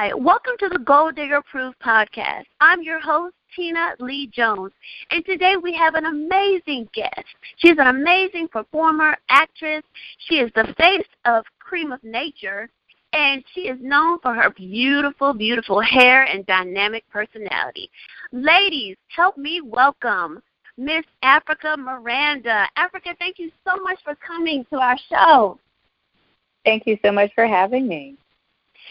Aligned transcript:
Hi, 0.00 0.14
welcome 0.14 0.54
to 0.60 0.70
the 0.70 0.78
Goal 0.78 1.12
Digger 1.12 1.42
Proof 1.42 1.74
podcast. 1.84 2.44
I'm 2.62 2.80
your 2.80 3.00
host, 3.00 3.34
Tina 3.54 3.90
Lee 3.98 4.28
Jones, 4.28 4.72
and 5.10 5.22
today 5.26 5.56
we 5.62 5.74
have 5.74 5.94
an 5.94 6.06
amazing 6.06 6.88
guest. 6.94 7.26
She's 7.58 7.76
an 7.76 7.86
amazing 7.86 8.48
performer, 8.48 9.18
actress. 9.28 9.82
She 10.20 10.36
is 10.36 10.50
the 10.54 10.72
face 10.78 11.06
of 11.26 11.44
Cream 11.58 11.92
of 11.92 12.02
Nature, 12.02 12.70
and 13.12 13.44
she 13.52 13.68
is 13.68 13.76
known 13.82 14.18
for 14.20 14.32
her 14.32 14.48
beautiful, 14.48 15.34
beautiful 15.34 15.82
hair 15.82 16.22
and 16.22 16.46
dynamic 16.46 17.04
personality. 17.10 17.90
Ladies, 18.32 18.96
help 19.14 19.36
me 19.36 19.60
welcome 19.60 20.42
Miss 20.78 21.04
Africa 21.22 21.76
Miranda. 21.78 22.66
Africa, 22.76 23.10
thank 23.18 23.38
you 23.38 23.50
so 23.66 23.76
much 23.82 23.98
for 24.02 24.14
coming 24.26 24.64
to 24.70 24.76
our 24.76 24.96
show. 25.10 25.58
Thank 26.64 26.86
you 26.86 26.96
so 27.04 27.12
much 27.12 27.32
for 27.34 27.46
having 27.46 27.86
me. 27.86 28.16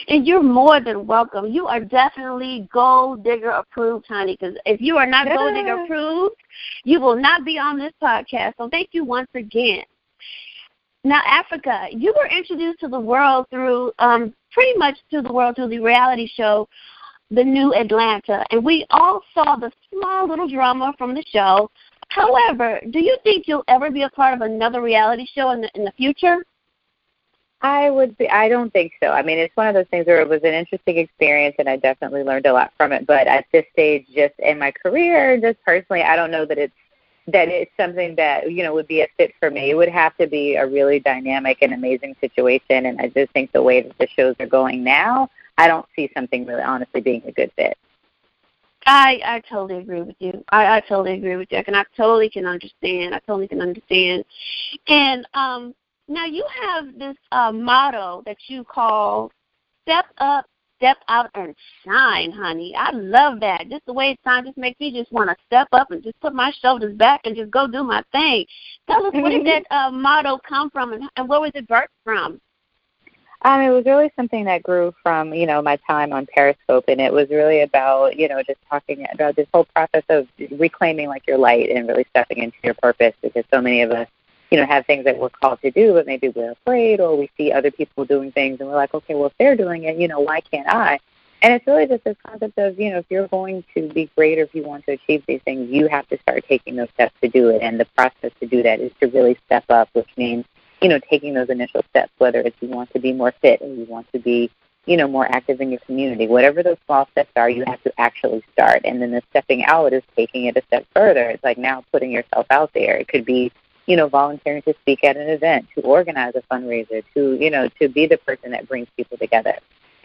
And 0.07 0.25
you're 0.25 0.43
more 0.43 0.79
than 0.79 1.05
welcome. 1.05 1.47
You 1.47 1.68
are 1.68 1.79
definitely 1.79 2.68
Goal 2.71 3.15
Digger 3.15 3.51
approved, 3.51 4.06
honey, 4.07 4.37
because 4.39 4.56
if 4.65 4.82
you 4.82 4.97
are 4.97 5.06
not 5.06 5.28
yeah. 5.28 5.36
Goal 5.36 5.54
Digger 5.54 5.83
approved, 5.83 6.36
you 6.83 7.00
will 7.00 7.15
not 7.15 7.46
be 7.46 7.57
on 7.57 7.78
this 7.78 7.93
podcast. 8.01 8.54
So 8.57 8.70
thank 8.70 8.89
you 8.92 9.04
once 9.04 9.29
again. 9.36 9.83
Now, 11.04 11.21
Africa, 11.25 11.87
you 11.92 12.14
were 12.18 12.28
introduced 12.28 12.79
to 12.82 12.87
the 12.87 13.00
world 13.00 13.47
through, 13.50 13.92
um, 14.00 14.33
pretty 14.51 14.78
much 14.78 14.97
to 15.11 15.21
the 15.21 15.32
world 15.32 15.56
through 15.56 15.70
the 15.70 15.79
reality 15.79 16.28
show, 16.28 16.68
The 17.31 17.43
New 17.43 17.73
Atlanta. 17.73 18.43
And 18.51 18.65
we 18.65 18.86
all 18.89 19.21
saw 19.34 19.56
the 19.56 19.71
small 19.89 20.28
little 20.28 20.50
drama 20.50 20.93
from 20.97 21.14
the 21.14 21.23
show. 21.31 21.71
However, 22.09 22.81
do 22.89 23.00
you 23.00 23.18
think 23.23 23.47
you'll 23.47 23.64
ever 23.68 23.92
be 23.92 24.04
a 24.04 24.09
part 24.09 24.34
of 24.34 24.42
another 24.42 24.81
reality 24.81 25.25
show 25.34 25.51
in 25.51 25.61
the, 25.61 25.70
in 25.75 25.86
the 25.86 25.92
future? 25.93 26.43
I 27.61 27.89
would 27.89 28.18
be. 28.18 28.29
I 28.29 28.47
don't 28.47 28.71
think 28.71 28.93
so. 29.04 29.09
I 29.09 29.21
mean, 29.21 29.37
it's 29.37 29.55
one 29.57 29.67
of 29.67 29.73
those 29.73 29.87
things 29.91 30.05
where 30.05 30.21
it 30.21 30.29
was 30.29 30.41
an 30.43 30.54
interesting 30.54 30.97
experience, 30.97 31.55
and 31.59 31.67
I 31.67 31.75
definitely 31.75 32.23
learned 32.23 32.45
a 32.45 32.53
lot 32.53 32.72
from 32.78 32.94
it. 32.94 33.06
But 33.06 33.28
at 33.28 33.45
this 33.52 33.66
stage, 33.73 34.06
just 34.14 34.34
in 34.39 34.58
my 34.58 34.72
career, 34.72 35.39
just 35.39 35.58
personally, 35.66 36.02
I 36.02 36.16
don't 36.16 36.31
know 36.31 36.45
that 36.45 36.58
it's 36.58 36.73
that 37.28 37.50
it's 37.50 37.72
something 37.78 38.16
that 38.16 38.52
you 38.52 38.64
know 38.64 38.73
would 38.73 38.88
be 38.88 39.02
a 39.02 39.08
fit 39.17 39.34
for 39.39 39.52
me. 39.52 39.72
It 39.72 39.75
would 39.75 39.89
have 39.89 40.16
to 40.17 40.28
be 40.28 40.56
a 40.56 40.66
really 40.66 41.02
dynamic 41.02 41.58
and 41.61 41.73
amazing 41.73 42.16
situation, 42.22 42.86
and 42.86 43.00
I 43.02 43.09
just 43.09 43.31
think 43.34 43.52
the 43.52 43.62
way 43.62 43.81
that 43.81 43.97
the 43.97 44.08
shows 44.08 44.36
are 44.39 44.47
going 44.47 44.81
now, 44.81 45.30
I 45.58 45.67
don't 45.67 45.86
see 45.97 46.09
something 46.14 46.45
really 46.45 46.64
honestly 46.64 47.02
being 47.02 47.23
a 47.28 47.31
good 47.34 47.52
fit. 47.58 47.78
I 48.86 49.19
I 49.25 49.39
totally 49.50 49.81
agree 49.81 50.02
with 50.02 50.16
you. 50.19 50.44
I 50.50 50.78
I 50.78 50.80
totally 50.80 51.14
agree 51.14 51.36
with 51.36 51.52
you, 51.52 51.62
and 51.67 51.75
I 51.75 51.84
totally 51.97 52.30
can 52.30 52.45
understand. 52.45 53.14
I 53.14 53.19
totally 53.19 53.50
can 53.50 53.62
understand. 53.62 54.23
And 54.88 55.28
um, 55.34 55.75
now 56.10 56.26
you 56.26 56.46
have 56.62 56.98
this 56.98 57.16
uh, 57.32 57.52
motto 57.52 58.24
that 58.26 58.38
you 58.48 58.64
call 58.64 59.32
"Step 59.84 60.06
Up, 60.18 60.46
Step 60.78 60.98
Out, 61.08 61.30
and 61.36 61.56
Shine," 61.86 62.32
honey. 62.32 62.74
I 62.76 62.92
love 62.92 63.40
that. 63.42 63.70
Just 63.70 63.86
the 63.86 63.94
way 63.94 64.12
it 64.12 64.20
sounds 64.24 64.48
just 64.48 64.58
makes 64.58 64.80
me 64.80 64.92
just 64.92 65.12
want 65.12 65.30
to 65.30 65.36
step 65.46 65.68
up 65.72 65.92
and 65.92 66.04
just 66.04 66.20
put 66.20 66.34
my 66.34 66.52
shoulders 66.62 66.96
back 66.98 67.22
and 67.26 67.36
just 67.36 67.52
go 67.52 67.68
do 67.68 67.84
my 67.84 68.04
thing. 68.12 68.46
Tell 68.90 69.06
us 69.06 69.14
where 69.14 69.30
did 69.30 69.46
that 69.46 69.64
uh, 69.72 69.92
motto 69.92 70.40
come 70.48 70.70
from, 70.72 70.94
and, 70.94 71.04
and 71.16 71.30
where 71.30 71.40
was 71.40 71.52
it 71.54 71.68
birthed 71.68 71.88
from? 72.04 72.42
Um, 73.44 73.62
it 73.62 73.70
was 73.70 73.86
really 73.86 74.12
something 74.18 74.44
that 74.46 74.64
grew 74.64 74.94
from, 75.02 75.34
you 75.34 75.46
know, 75.46 75.62
my 75.62 75.78
time 75.88 76.12
on 76.12 76.26
Periscope 76.26 76.84
and 76.90 77.00
it 77.00 77.14
was 77.14 77.30
really 77.30 77.62
about, 77.62 78.18
you 78.18 78.28
know, 78.28 78.44
just 78.44 78.60
talking 78.70 79.06
about 79.14 79.38
this 79.38 79.48
whole 79.54 79.66
process 79.74 80.04
of 80.10 80.28
reclaiming 80.58 81.08
like 81.08 81.26
your 81.26 81.38
light 81.38 81.70
and 81.70 81.88
really 81.88 82.06
stepping 82.10 82.40
into 82.40 82.58
your 82.66 82.74
purpose 82.74 83.14
because 83.22 83.46
so 83.50 83.62
many 83.62 83.82
of 83.82 83.92
us 83.92 84.10
you 84.50 84.58
know, 84.58 84.66
have 84.66 84.86
things 84.86 85.05
that 85.05 85.17
we're 85.17 85.30
called 85.30 85.61
to 85.61 85.72
do, 85.72 85.94
but 85.94 86.08
maybe 86.08 86.30
we're 86.30 86.52
afraid 86.52 87.00
or 87.00 87.16
we 87.16 87.30
see 87.38 87.52
other 87.52 87.72
people 87.72 88.05
doing 88.05 88.31
things 88.31 88.59
and 88.59 88.69
we're 88.69 88.75
like, 88.75 88.94
okay, 88.94 89.16
well, 89.16 89.28
if 89.28 89.33
they're 89.38 89.56
doing 89.56 89.83
it, 89.83 89.97
you 89.97 90.08
know, 90.08 90.19
why 90.19 90.41
can't 90.41 90.67
I? 90.67 91.00
And 91.41 91.53
it's 91.53 91.66
really 91.67 91.86
just 91.86 92.03
this 92.03 92.17
concept 92.25 92.58
of, 92.58 92.80
you 92.80 92.91
know, 92.91 92.97
if 92.97 93.06
you're 93.09 93.28
going 93.28 93.64
to 93.73 93.88
be 93.89 94.09
great 94.16 94.39
or 94.39 94.44
if 94.44 94.53
you 94.53 94.64
want 94.64 94.86
to 94.88 94.94
achieve 94.94 95.23
these 95.25 95.41
things, 95.44 95.69
you 95.69 95.88
have 95.88 96.08
to 96.09 96.19
start 96.19 96.44
taking 96.47 96.75
those 96.75 96.90
steps 96.90 97.13
to 97.22 97.29
do 97.29 97.50
it. 97.50 97.62
And 97.62 97.79
the 97.79 97.85
process 97.85 98.31
to 98.41 98.46
do 98.46 98.62
that 98.63 98.81
is 98.81 98.91
to 99.00 99.07
really 99.07 99.38
step 99.46 99.63
up, 99.69 99.90
which 99.94 100.09
means, 100.18 100.46
you 100.81 100.90
know, 100.90 101.00
taking 101.00 101.34
those 101.34 101.50
initial 101.50 101.81
steps, 101.90 102.12
whether 102.18 102.41
it's 102.41 102.57
you 102.62 102.68
want 102.68 102.91
to 102.91 103.00
be 103.00 103.13
more 103.13 103.34
fit 103.41 103.62
or 103.62 103.68
you 103.68 103.85
want 103.85 104.12
to 104.12 104.19
be, 104.19 104.51
you 104.85 104.97
know, 104.97 105.07
more 105.07 105.28
active 105.34 105.62
in 105.62 105.69
your 105.69 105.79
community. 105.81 106.28
Whatever 106.28 106.62
those 106.62 106.78
small 106.85 107.07
steps 107.12 107.31
are, 107.38 107.50
you 107.50 107.63
have 107.68 107.81
to 107.84 107.94
actually 107.97 108.44
start. 108.51 108.81
And 108.84 109.01
then 109.01 109.12
the 109.12 109.22
stepping 109.29 109.63
out 109.63 109.94
is 109.94 110.03
taking 110.18 110.45
it 110.45 110.57
a 110.57 110.62
step 110.63 110.85
further. 110.94 111.29
It's 111.29 111.44
like 111.44 111.57
now 111.57 111.85
putting 111.94 112.12
yourself 112.12 112.47
out 112.50 112.74
there. 112.74 112.97
It 112.97 113.07
could 113.07 113.24
be 113.24 113.51
you 113.89 113.95
know, 113.95 114.07
volunteering 114.07 114.61
to 114.61 114.73
speak 114.81 115.03
at 115.03 115.17
an 115.17 115.27
event, 115.29 115.66
to 115.73 115.81
organize 115.81 116.33
a 116.35 116.41
fundraiser, 116.53 117.03
to, 117.16 117.35
you 117.44 117.50
know, 117.50 117.67
to 117.81 117.89
be 117.89 118.05
the 118.05 118.17
person 118.19 118.51
that 118.51 118.67
brings 118.67 118.88
people 118.95 119.17
together. 119.17 119.55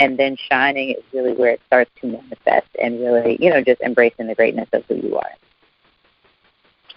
And 0.01 0.19
then 0.19 0.39
shining 0.51 0.93
is 0.93 1.05
really 1.13 1.35
where 1.35 1.51
it 1.51 1.61
starts 1.67 1.91
to 2.01 2.07
manifest 2.07 2.69
and 2.83 2.99
really, 2.99 3.37
you 3.39 3.51
know, 3.51 3.63
just 3.63 3.83
embracing 3.83 4.27
the 4.27 4.35
greatness 4.35 4.69
of 4.73 4.85
who 4.87 4.97
you 4.97 5.17
are. 5.17 5.31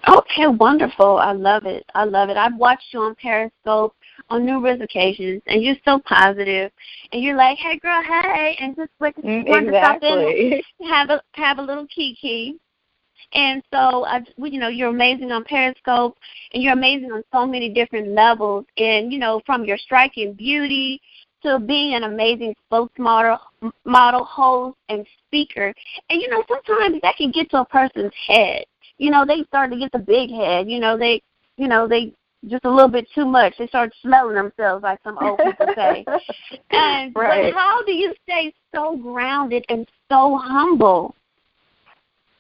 Okay, 0.08 0.48
wonderful. 0.48 1.18
I 1.18 1.34
love 1.34 1.66
it. 1.66 1.86
I 1.94 2.06
love 2.06 2.30
it. 2.30 2.38
I've 2.38 2.56
watched 2.56 2.94
you 2.94 3.02
on 3.02 3.16
Periscope 3.16 3.94
on 4.30 4.46
numerous 4.46 4.80
occasions, 4.82 5.42
and 5.48 5.62
you're 5.62 5.76
so 5.84 6.00
positive, 6.00 6.72
and 7.12 7.22
you're 7.22 7.36
like, 7.36 7.58
"Hey, 7.58 7.78
girl, 7.78 8.02
hey," 8.02 8.56
and 8.62 8.76
just 8.76 8.92
like 9.02 9.18
mm, 9.18 9.44
exactly. 9.46 10.10
to 10.10 10.62
stop 10.62 10.80
in, 10.80 10.88
have 10.88 11.10
a 11.10 11.22
have 11.34 11.60
a 11.60 11.62
little 11.62 11.88
kiki. 11.88 12.58
And 13.34 13.62
so, 13.74 14.06
I, 14.06 14.22
you 14.38 14.60
know, 14.60 14.70
you're 14.70 14.90
amazing 14.90 15.32
on 15.32 15.44
Periscope, 15.44 16.18
and 16.54 16.64
you're 16.64 16.74
amazing 16.74 17.12
on 17.12 17.24
so 17.34 17.46
many 17.46 17.70
different 17.70 18.10
levels. 18.10 18.66
And 18.78 19.12
you 19.12 19.20
know, 19.20 19.42
from 19.46 19.66
your 19.66 19.78
striking 19.78 20.34
beauty 20.34 21.02
to 21.44 21.60
being 21.60 21.94
an 21.94 22.04
amazing 22.04 22.56
spokesmodel, 22.72 23.40
model, 23.86 24.24
host, 24.24 24.78
and 24.90 25.06
speaker. 25.28 25.74
And 26.10 26.22
you 26.22 26.30
know, 26.30 26.44
sometimes 26.48 27.00
that 27.02 27.16
can 27.18 27.32
get 27.32 27.50
to 27.52 27.62
a 27.62 27.66
person's 27.66 28.14
head. 28.28 28.66
You 28.98 29.12
know, 29.12 29.26
they 29.26 29.44
start 29.44 29.72
to 29.72 29.78
get 29.78 29.92
the 29.92 30.00
big 30.00 30.32
head. 30.32 30.70
You 30.70 30.80
know, 30.80 30.98
they, 30.98 31.22
you 31.58 31.68
know, 31.68 31.88
they 31.88 32.14
just 32.48 32.66
a 32.66 32.70
little 32.70 32.90
bit 32.90 33.08
too 33.14 33.26
much. 33.26 33.56
They 33.58 33.68
start 33.68 33.94
smelling 34.02 34.36
themselves, 34.36 34.84
like 34.84 35.00
some 35.04 35.18
old 35.20 35.40
people 35.40 35.68
say. 35.76 36.06
and 36.72 37.16
right. 37.16 37.54
but 37.54 37.60
how 37.60 37.84
do 37.84 37.94
you 37.94 38.14
stay 38.24 38.54
so 38.74 38.98
grounded 38.98 39.66
and 39.70 39.88
so 40.10 40.38
humble? 40.42 41.16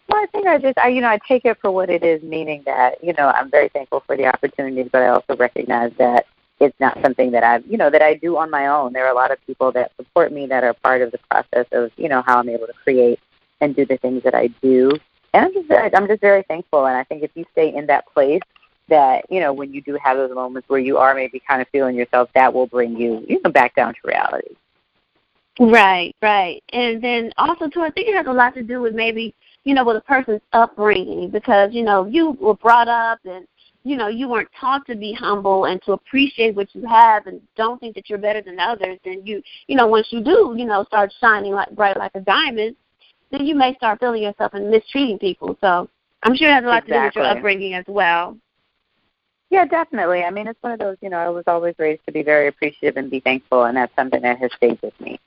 Well, 0.09 0.23
I 0.23 0.25
think 0.27 0.47
I 0.47 0.57
just, 0.57 0.77
I, 0.77 0.87
you 0.87 1.01
know, 1.01 1.09
I 1.09 1.19
take 1.27 1.45
it 1.45 1.57
for 1.61 1.71
what 1.71 1.89
it 1.89 2.03
is, 2.03 2.21
meaning 2.23 2.63
that, 2.65 3.03
you 3.03 3.13
know, 3.13 3.27
I'm 3.27 3.49
very 3.49 3.69
thankful 3.69 4.03
for 4.07 4.15
the 4.15 4.27
opportunities, 4.27 4.87
but 4.91 5.01
I 5.01 5.07
also 5.07 5.35
recognize 5.35 5.91
that 5.97 6.25
it's 6.59 6.79
not 6.79 6.99
something 7.01 7.31
that 7.31 7.43
I, 7.43 7.57
you 7.67 7.77
know, 7.77 7.89
that 7.89 8.01
I 8.01 8.15
do 8.15 8.37
on 8.37 8.49
my 8.49 8.67
own. 8.67 8.93
There 8.93 9.05
are 9.05 9.11
a 9.11 9.15
lot 9.15 9.31
of 9.31 9.45
people 9.45 9.71
that 9.73 9.91
support 9.97 10.31
me 10.31 10.47
that 10.47 10.63
are 10.63 10.73
part 10.73 11.01
of 11.01 11.11
the 11.11 11.19
process 11.29 11.67
of, 11.71 11.91
you 11.97 12.09
know, 12.09 12.21
how 12.25 12.39
I'm 12.39 12.49
able 12.49 12.67
to 12.67 12.73
create 12.83 13.19
and 13.59 13.75
do 13.75 13.85
the 13.85 13.97
things 13.97 14.23
that 14.23 14.33
I 14.33 14.47
do. 14.61 14.91
And 15.33 15.45
I'm 15.45 15.53
just, 15.53 15.69
I'm 15.71 16.07
just 16.07 16.21
very 16.21 16.43
thankful. 16.43 16.85
And 16.85 16.97
I 16.97 17.03
think 17.03 17.23
if 17.23 17.31
you 17.35 17.45
stay 17.51 17.75
in 17.75 17.85
that 17.87 18.07
place, 18.07 18.41
that 18.89 19.25
you 19.29 19.39
know, 19.39 19.53
when 19.53 19.73
you 19.73 19.81
do 19.81 19.97
have 20.01 20.17
those 20.17 20.33
moments 20.33 20.69
where 20.69 20.79
you 20.79 20.97
are 20.97 21.13
maybe 21.13 21.41
kind 21.45 21.61
of 21.61 21.67
feeling 21.69 21.95
yourself, 21.95 22.29
that 22.33 22.53
will 22.53 22.67
bring 22.67 22.97
you, 22.97 23.25
you 23.27 23.41
know, 23.43 23.51
back 23.51 23.75
down 23.75 23.93
to 23.93 23.99
reality. 24.05 24.55
Right, 25.59 26.15
right. 26.21 26.63
And 26.71 27.03
then 27.03 27.33
also 27.37 27.67
too, 27.67 27.81
I 27.81 27.89
think 27.89 28.07
it 28.07 28.15
has 28.15 28.27
a 28.27 28.33
lot 28.33 28.53
to 28.53 28.63
do 28.63 28.79
with 28.79 28.93
maybe 28.93 29.35
you 29.67 29.73
know, 29.73 29.83
with 29.83 29.97
a 29.97 30.01
person's 30.01 30.39
upbringing 30.53 31.29
because, 31.29 31.73
you 31.73 31.83
know, 31.83 32.05
you 32.05 32.37
were 32.39 32.53
brought 32.53 32.87
up 32.87 33.19
and, 33.25 33.45
you 33.83 33.97
know, 33.97 34.07
you 34.07 34.29
weren't 34.29 34.47
taught 34.57 34.87
to 34.87 34.95
be 34.95 35.11
humble 35.11 35.65
and 35.65 35.81
to 35.81 35.91
appreciate 35.91 36.55
what 36.55 36.73
you 36.73 36.87
have 36.87 37.27
and 37.27 37.41
don't 37.57 37.77
think 37.77 37.93
that 37.95 38.09
you're 38.09 38.17
better 38.17 38.41
than 38.41 38.61
others. 38.61 38.97
And 39.03 39.27
you, 39.27 39.43
you 39.67 39.75
know, 39.75 39.85
once 39.85 40.07
you 40.09 40.23
do, 40.23 40.55
you 40.57 40.63
know, 40.63 40.85
start 40.85 41.13
shining 41.19 41.51
like 41.51 41.69
bright 41.71 41.97
like 41.97 42.13
a 42.15 42.21
diamond, 42.21 42.77
then 43.29 43.45
you 43.45 43.55
may 43.55 43.75
start 43.75 43.99
feeling 43.99 44.23
yourself 44.23 44.53
and 44.53 44.71
mistreating 44.71 45.19
people. 45.19 45.57
So 45.59 45.89
I'm 46.23 46.33
sure 46.33 46.47
it 46.47 46.53
has 46.53 46.63
a 46.63 46.67
lot 46.67 46.83
exactly. 46.83 46.93
to 46.93 46.99
do 46.99 47.05
with 47.05 47.15
your 47.15 47.37
upbringing 47.37 47.73
as 47.73 47.85
well. 47.89 48.37
Yeah, 49.49 49.65
definitely. 49.65 50.23
I 50.23 50.31
mean, 50.31 50.47
it's 50.47 50.63
one 50.63 50.71
of 50.71 50.79
those, 50.79 50.95
you 51.01 51.09
know, 51.09 51.17
I 51.17 51.27
was 51.27 51.43
always 51.45 51.75
raised 51.77 52.05
to 52.05 52.13
be 52.13 52.23
very 52.23 52.47
appreciative 52.47 52.95
and 52.95 53.11
be 53.11 53.19
thankful, 53.19 53.65
and 53.65 53.75
that's 53.75 53.93
something 53.97 54.21
that 54.21 54.37
has 54.39 54.51
stayed 54.55 54.79
with 54.81 54.97
me. 55.01 55.19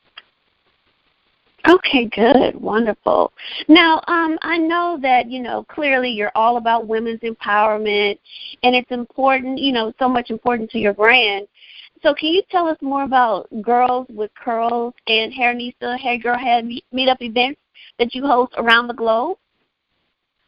Okay, 1.69 2.07
good, 2.07 2.61
wonderful. 2.61 3.33
Now, 3.69 4.03
um, 4.07 4.39
I 4.43 4.57
know 4.57 4.99
that 5.03 5.31
you 5.31 5.43
know 5.43 5.65
clearly 5.65 6.11
you're 6.11 6.33
all 6.35 6.57
about 6.57 6.87
women's 6.87 7.21
empowerment, 7.21 8.19
and 8.63 8.75
it's 8.75 8.91
important, 8.91 9.59
you 9.59 9.73
know, 9.73 9.93
so 9.99 10.09
much 10.09 10.31
important 10.31 10.71
to 10.71 10.79
your 10.79 10.95
brand. 10.95 11.47
So, 12.03 12.15
can 12.15 12.31
you 12.31 12.43
tell 12.51 12.67
us 12.67 12.79
more 12.81 13.05
about 13.05 13.49
Girls 13.61 14.07
with 14.09 14.31
Curls 14.35 14.95
and 15.07 15.35
Hair 15.35 15.55
Nista 15.55 15.99
Hey 15.99 16.17
Girl 16.19 16.39
Head 16.39 16.67
meetup 16.95 17.21
events 17.21 17.61
that 17.99 18.15
you 18.15 18.27
host 18.27 18.55
around 18.57 18.89
the 18.89 18.95
globe? 18.95 19.37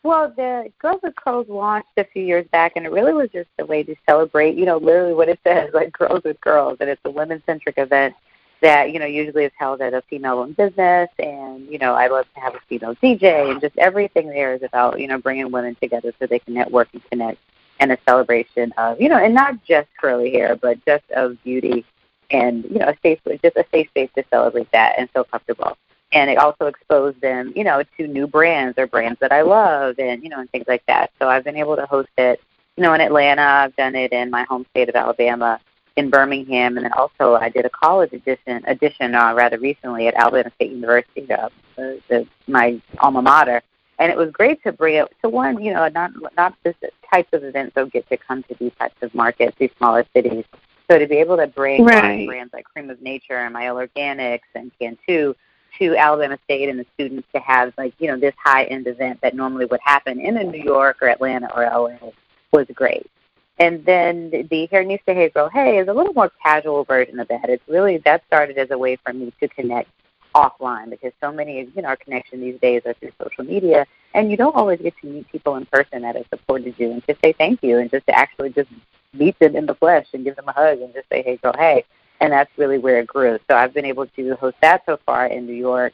Well, 0.05 0.33
the 0.35 0.73
Girls 0.81 1.01
with 1.03 1.15
Curls 1.15 1.47
launched 1.49 1.89
a 1.99 2.05
few 2.05 2.25
years 2.25 2.47
back, 2.53 2.73
and 2.77 2.87
it 2.87 2.91
really 2.91 3.13
was 3.13 3.29
just 3.33 3.51
a 3.59 3.67
way 3.67 3.83
to 3.83 3.95
celebrate, 4.09 4.57
you 4.57 4.65
know, 4.65 4.79
literally 4.79 5.15
what 5.15 5.29
it 5.29 5.39
says, 5.45 5.71
like 5.75 5.93
Girls 5.93 6.23
with 6.25 6.41
Girls, 6.41 6.79
and 6.81 6.89
it's 6.89 7.03
a 7.05 7.11
women-centric 7.11 7.77
event 7.77 8.15
that 8.63 8.93
you 8.93 8.99
know 8.99 9.07
usually 9.07 9.45
is 9.45 9.53
held 9.57 9.81
at 9.81 9.93
a 9.93 10.03
female-owned 10.03 10.57
business, 10.57 11.11
and 11.19 11.69
you 11.69 11.79
know 11.79 11.95
I 11.95 12.07
love 12.07 12.27
to 12.35 12.41
have 12.41 12.55
a 12.55 12.61
female 12.69 12.95
DJ, 12.97 13.51
and 13.51 13.61
just 13.61 13.77
everything 13.77 14.29
there 14.29 14.55
is 14.55 14.63
about 14.63 14.99
you 14.99 15.09
know 15.09 15.19
bringing 15.19 15.51
women 15.51 15.77
together 15.77 16.13
so 16.19 16.27
they 16.27 16.39
can 16.39 16.55
network 16.55 16.89
and 16.93 17.03
connect, 17.11 17.39
and 17.81 17.93
a 17.93 17.99
celebration 18.07 18.73
of 18.79 19.01
you 19.01 19.09
know, 19.09 19.19
and 19.19 19.35
not 19.35 19.63
just 19.65 19.89
curly 20.01 20.31
hair, 20.33 20.57
but 20.57 20.83
just 20.87 21.05
of 21.11 21.43
beauty 21.45 21.85
and 22.31 22.65
you 22.65 22.79
know 22.79 22.89
a 22.89 22.97
safe 23.03 23.21
just 23.43 23.57
a 23.57 23.65
safe 23.71 23.89
space 23.89 24.11
to 24.17 24.25
celebrate 24.31 24.71
that 24.73 24.95
and 24.99 25.11
feel 25.11 25.25
comfortable. 25.25 25.77
And 26.13 26.29
it 26.29 26.39
also 26.39 26.67
exposed 26.67 27.21
them 27.21 27.53
you 27.55 27.65
know 27.65 27.83
to 27.99 28.07
new 28.07 28.27
brands 28.27 28.79
or 28.79 28.87
brands 28.87 29.21
that 29.21 29.33
i 29.33 29.43
love 29.43 29.99
and 29.99 30.23
you 30.23 30.29
know 30.29 30.41
and 30.41 30.51
things 30.51 30.67
like 30.67 30.85
that. 30.87 31.11
So 31.21 31.29
i've 31.29 31.45
been 31.45 31.57
able 31.57 31.77
to 31.77 31.87
host 31.87 32.11
it 32.19 32.41
you 32.77 32.83
know 32.83 32.95
in 32.95 33.01
atlanta. 33.01 33.43
I've 33.43 33.77
done 33.77 33.95
it 33.95 34.13
in 34.13 34.31
my 34.31 34.45
home 34.45 34.67
state 34.71 34.89
of 34.89 34.95
alabama 34.95 35.61
in 35.97 36.11
birmingham 36.11 36.77
and 36.77 36.85
then 36.85 36.93
also 36.95 37.35
i 37.35 37.49
did 37.49 37.65
a 37.65 37.71
college 37.71 38.13
edition 38.13 38.63
edition 38.67 39.15
uh, 39.15 39.33
rather 39.35 39.59
recently 39.59 40.07
at 40.09 40.15
alabama 40.15 40.51
state 40.57 40.71
university 40.71 41.31
uh, 41.33 41.49
the, 41.77 42.01
the, 42.09 42.27
my 42.47 42.81
alma 42.99 43.23
mater 43.23 43.63
and 43.99 44.11
it 44.11 44.17
was 44.17 44.31
great 44.31 44.63
to 44.63 44.73
bring 44.73 44.97
it 44.97 45.13
to 45.23 45.29
one 45.29 45.63
you 45.63 45.73
know 45.73 45.89
not 45.89 46.11
not 46.37 46.55
this 46.63 46.75
types 47.13 47.29
of 47.33 47.45
events 47.45 47.75
don't 47.75 47.93
get 47.93 48.09
to 48.09 48.17
come 48.17 48.43
to 48.45 48.55
these 48.59 48.73
types 48.79 48.97
of 49.03 49.15
markets 49.15 49.57
these 49.59 49.71
smaller 49.79 50.05
cities 50.15 50.45
so 50.91 50.99
to 50.99 51.07
be 51.07 51.17
able 51.17 51.37
to 51.37 51.47
bring 51.47 51.85
right. 51.85 52.27
brands 52.27 52.53
like 52.53 52.65
Cream 52.65 52.91
of 52.91 53.01
Nature 53.01 53.37
and 53.37 53.55
Mielle 53.55 53.77
Organics 53.77 54.41
and 54.55 54.71
Cantu 54.79 55.35
to 55.79 55.97
Alabama 55.97 56.39
State 56.45 56.69
and 56.69 56.79
the 56.79 56.87
students 56.95 57.27
to 57.35 57.41
have 57.41 57.73
like 57.79 57.95
you 57.99 58.09
know 58.09 58.19
this 58.19 58.35
high 58.43 58.65
end 58.65 58.87
event 58.87 59.21
that 59.23 59.35
normally 59.35 59.65
would 59.67 59.81
happen 59.83 60.21
in 60.21 60.37
a 60.37 60.45
New 60.45 60.63
York 60.63 60.99
or 61.01 61.09
Atlanta 61.09 61.49
or 61.55 61.65
LA 61.65 62.11
was 62.53 62.67
great. 62.75 63.11
And 63.59 63.85
then 63.85 64.31
the 64.51 64.67
Hair 64.67 64.85
Needs 64.85 65.03
to 65.07 65.15
Hey 65.15 65.29
Girl 65.29 65.49
Hey 65.49 65.79
is 65.79 65.89
a 65.89 65.93
little 65.93 66.15
more 66.15 66.33
casual 66.43 66.85
version 66.85 67.21
of 67.21 67.29
that. 67.29 67.49
It's 67.49 67.63
really 67.69 67.99
that 67.99 68.25
started 68.27 68.59
as 68.59 68.71
a 68.71 68.79
way 68.79 68.97
for 68.97 69.13
me 69.13 69.33
to 69.41 69.49
connect 69.49 69.91
offline 70.35 70.89
because 70.89 71.13
so 71.21 71.31
many 71.31 71.61
of 71.61 71.69
you 71.77 71.83
know 71.83 71.89
our 71.89 71.97
connection 71.97 72.41
these 72.41 72.59
days 72.61 72.81
are 72.87 72.95
through 72.95 73.13
social 73.23 73.45
media 73.45 73.87
and 74.15 74.31
you 74.31 74.37
don't 74.39 74.57
always 74.57 74.81
get 74.81 74.95
to 75.03 75.07
meet 75.07 75.31
people 75.31 75.57
in 75.57 75.67
person 75.67 76.01
that 76.01 76.17
have 76.17 76.25
supported 76.31 76.75
you 76.79 76.91
and 76.91 77.07
to 77.07 77.15
say 77.23 77.35
thank 77.35 77.63
you 77.63 77.79
and 77.79 77.91
just 77.91 78.07
to 78.07 78.19
actually 78.19 78.49
just 78.49 78.71
meet 79.15 79.39
them 79.39 79.57
in 79.57 79.67
the 79.67 79.75
flesh 79.75 80.07
and 80.13 80.25
give 80.25 80.37
them 80.37 80.49
a 80.49 80.53
hug 80.53 80.81
and 80.81 80.93
just 80.95 81.09
say, 81.09 81.23
hey, 81.23 81.37
girl, 81.37 81.55
hey. 81.57 81.85
And 82.21 82.33
that's 82.33 82.51
really 82.57 82.79
where 82.79 83.01
it 83.01 83.07
grew. 83.07 83.39
So 83.51 83.57
I've 83.57 83.75
been 83.75 83.85
able 83.85 84.07
to 84.07 84.37
host 84.37 84.57
that 84.63 84.83
so 84.87 84.99
far 85.05 85.27
in 85.27 85.47
New 85.47 85.55
York, 85.55 85.93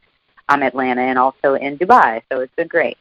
um, 0.49 0.63
Atlanta, 0.63 1.01
and 1.01 1.19
also 1.19 1.55
in 1.55 1.79
Dubai. 1.79 2.23
So 2.31 2.41
it's 2.41 2.55
been 2.55 2.69
great. 2.69 2.99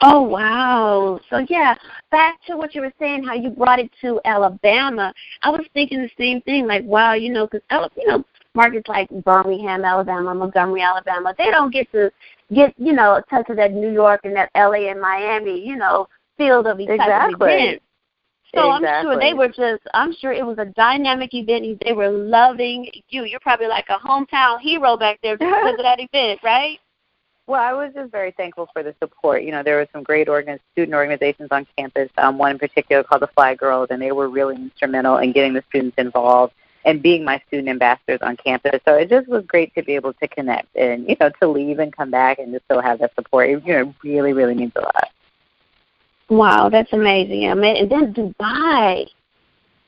Oh 0.00 0.22
wow! 0.22 1.20
So 1.30 1.44
yeah, 1.48 1.74
back 2.10 2.38
to 2.46 2.56
what 2.56 2.74
you 2.74 2.80
were 2.80 2.92
saying, 2.98 3.24
how 3.24 3.34
you 3.34 3.50
brought 3.50 3.78
it 3.78 3.90
to 4.00 4.20
Alabama. 4.24 5.12
I 5.42 5.50
was 5.50 5.64
thinking 5.72 6.00
the 6.00 6.10
same 6.18 6.40
thing. 6.42 6.66
Like, 6.66 6.84
wow, 6.84 7.12
you 7.12 7.30
know, 7.30 7.46
because 7.46 7.90
you 7.96 8.06
know, 8.06 8.24
markets 8.54 8.88
like 8.88 9.08
Birmingham, 9.24 9.84
Alabama, 9.84 10.34
Montgomery, 10.34 10.82
Alabama, 10.82 11.34
they 11.36 11.50
don't 11.50 11.72
get 11.72 11.90
to 11.92 12.10
get 12.52 12.74
you 12.76 12.92
know 12.92 13.14
a 13.14 13.22
touch 13.30 13.48
of 13.50 13.56
that 13.56 13.72
New 13.72 13.90
York 13.90 14.20
and 14.24 14.34
that 14.36 14.50
LA 14.56 14.90
and 14.90 15.00
Miami, 15.00 15.64
you 15.64 15.76
know, 15.76 16.08
field 16.38 16.66
of 16.66 16.80
exactly. 16.80 17.06
type 17.06 17.34
of 17.34 17.40
events. 17.42 17.84
So 18.54 18.72
exactly. 18.72 18.88
I'm 18.88 19.04
sure 19.04 19.20
they 19.20 19.34
were 19.34 19.48
just 19.48 19.82
I'm 19.94 20.14
sure 20.14 20.32
it 20.32 20.46
was 20.46 20.58
a 20.58 20.66
dynamic 20.66 21.34
event. 21.34 21.82
They 21.84 21.92
were 21.92 22.10
loving 22.10 22.88
you. 23.08 23.24
You're 23.24 23.40
probably 23.40 23.66
like 23.66 23.86
a 23.88 23.98
hometown 23.98 24.60
hero 24.60 24.96
back 24.96 25.18
there 25.22 25.36
because 25.36 25.74
of 25.78 25.82
that 25.82 25.98
event, 26.00 26.40
right? 26.42 26.78
Well, 27.46 27.60
I 27.60 27.72
was 27.74 27.92
just 27.92 28.10
very 28.10 28.30
thankful 28.30 28.68
for 28.72 28.82
the 28.82 28.94
support. 29.00 29.42
You 29.42 29.50
know, 29.50 29.62
there 29.62 29.76
were 29.76 29.88
some 29.92 30.02
great 30.02 30.28
organ- 30.28 30.58
student 30.72 30.94
organizations 30.94 31.48
on 31.50 31.66
campus. 31.76 32.08
Um, 32.16 32.38
one 32.38 32.52
in 32.52 32.58
particular 32.58 33.02
called 33.04 33.22
the 33.22 33.26
Fly 33.28 33.54
Girls, 33.54 33.88
and 33.90 34.00
they 34.00 34.12
were 34.12 34.28
really 34.28 34.56
instrumental 34.56 35.18
in 35.18 35.32
getting 35.32 35.52
the 35.52 35.62
students 35.68 35.98
involved 35.98 36.54
and 36.86 37.02
being 37.02 37.24
my 37.24 37.42
student 37.46 37.68
ambassadors 37.68 38.20
on 38.22 38.36
campus. 38.38 38.80
So 38.86 38.94
it 38.94 39.10
just 39.10 39.28
was 39.28 39.44
great 39.46 39.74
to 39.74 39.82
be 39.82 39.94
able 39.94 40.12
to 40.14 40.28
connect 40.28 40.74
and 40.76 41.08
you 41.08 41.16
know 41.20 41.30
to 41.40 41.48
leave 41.48 41.78
and 41.78 41.94
come 41.94 42.10
back 42.10 42.38
and 42.38 42.52
just 42.52 42.64
still 42.64 42.80
have 42.80 42.98
that 43.00 43.14
support. 43.14 43.50
It, 43.50 43.66
you 43.66 43.74
know, 43.74 43.94
really, 44.02 44.32
really 44.32 44.54
means 44.54 44.72
a 44.76 44.80
lot. 44.80 45.08
Wow, 46.30 46.68
that's 46.70 46.92
amazing. 46.92 47.50
I 47.50 47.54
mean, 47.54 47.76
and 47.76 47.90
then 47.90 48.14
Dubai. 48.14 49.06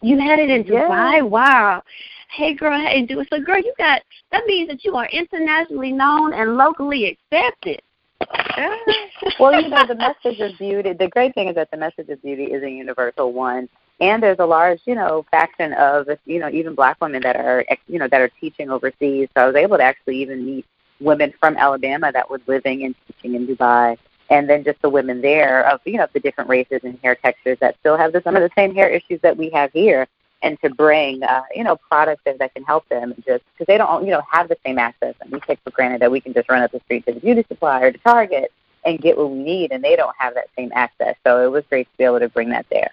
You 0.03 0.19
had 0.19 0.39
it 0.39 0.51
in 0.51 0.65
Dubai. 0.65 1.17
Yeah. 1.17 1.23
Wow. 1.23 1.83
Hey, 2.31 2.55
girl. 2.55 2.79
Hey, 2.79 3.05
do 3.07 3.21
it. 3.21 3.29
so, 3.31 3.41
girl. 3.41 3.59
You 3.59 3.73
got 3.79 4.03
that 4.33 4.47
means 4.47 4.69
that 4.69 4.85
you 4.85 4.95
are 4.97 5.07
internationally 5.07 5.93
known 5.93 6.33
and 6.33 6.57
locally 6.57 7.19
accepted. 7.33 7.81
well, 9.41 9.61
you 9.61 9.69
know, 9.69 9.87
the 9.87 9.95
message 9.95 10.41
of 10.41 10.59
beauty. 10.59 10.93
The 10.93 11.09
great 11.09 11.35
thing 11.35 11.49
is 11.49 11.55
that 11.55 11.71
the 11.71 11.77
message 11.77 12.09
of 12.09 12.23
beauty 12.23 12.45
is 12.45 12.63
a 12.63 12.71
universal 12.71 13.33
one, 13.33 13.69
and 14.01 14.23
there's 14.23 14.39
a 14.39 14.47
large, 14.47 14.81
you 14.87 14.95
know, 14.95 15.25
faction 15.31 15.73
of, 15.75 16.09
you 16.25 16.39
know, 16.39 16.49
even 16.49 16.75
black 16.75 17.01
women 17.01 17.23
that 17.23 17.37
are, 17.37 17.65
you 17.87 17.99
know, 17.99 18.09
that 18.09 18.21
are 18.21 18.31
teaching 18.41 18.71
overseas. 18.71 19.29
So 19.37 19.43
I 19.43 19.47
was 19.47 19.57
able 19.57 19.77
to 19.77 19.83
actually 19.83 20.21
even 20.23 20.45
meet 20.45 20.67
women 21.01 21.33
from 21.39 21.57
Alabama 21.57 22.11
that 22.13 22.29
was 22.29 22.41
living 22.47 22.85
and 22.85 22.95
teaching 23.07 23.35
in 23.35 23.47
Dubai 23.47 23.99
and 24.31 24.49
then 24.49 24.65
just 24.65 24.81
the 24.83 24.91
women 24.91 25.21
there 25.21 25.69
of 25.69 25.81
you 25.85 25.99
know 25.99 26.07
the 26.13 26.21
different 26.21 26.51
races 26.51 26.81
and 26.85 26.99
hair 27.03 27.15
textures 27.15 27.59
that 27.61 27.77
still 27.81 27.97
have 27.97 28.13
the, 28.13 28.21
some 28.23 28.37
of 28.37 28.43
the 28.43 28.51
same 28.57 28.75
hair 28.75 28.89
issues 28.89 29.21
that 29.23 29.37
we 29.37 29.51
have 29.51 29.71
here 29.73 30.07
and 30.47 30.61
to 30.61 30.71
bring 30.71 31.23
uh, 31.23 31.43
you 31.55 31.65
know 31.65 31.77
products 31.77 32.23
that, 32.25 32.39
that 32.39 32.55
can 32.55 32.63
help 32.63 32.89
them 32.89 33.15
just 33.27 33.45
because 33.53 33.67
they 33.67 33.77
don't 33.77 34.05
you 34.05 34.13
know 34.13 34.23
have 34.31 34.49
the 34.49 34.57
same 34.65 34.79
access 34.79 35.15
and 35.21 35.31
we 35.31 35.41
take 35.41 35.59
for 35.65 35.71
granted 35.71 36.01
that 36.01 36.11
we 36.11 36.21
can 36.21 36.33
just 36.33 36.49
run 36.49 36.63
up 36.63 36.71
the 36.71 36.81
street 36.81 37.05
to 37.07 37.13
the 37.13 37.21
beauty 37.21 37.45
supply 37.49 37.83
or 37.83 37.91
to 37.91 37.99
Target 37.99 38.53
and 38.85 39.01
get 39.01 39.17
what 39.17 39.31
we 39.31 39.39
need 39.39 39.73
and 39.73 39.83
they 39.83 39.97
don't 39.97 40.15
have 40.19 40.35
that 40.35 40.47
same 40.57 40.71
access 40.75 41.17
so 41.27 41.45
it 41.45 41.51
was 41.51 41.65
great 41.69 41.91
to 41.91 41.99
be 41.99 42.05
able 42.05 42.21
to 42.21 42.29
bring 42.29 42.49
that 42.49 42.67
there. 42.71 42.91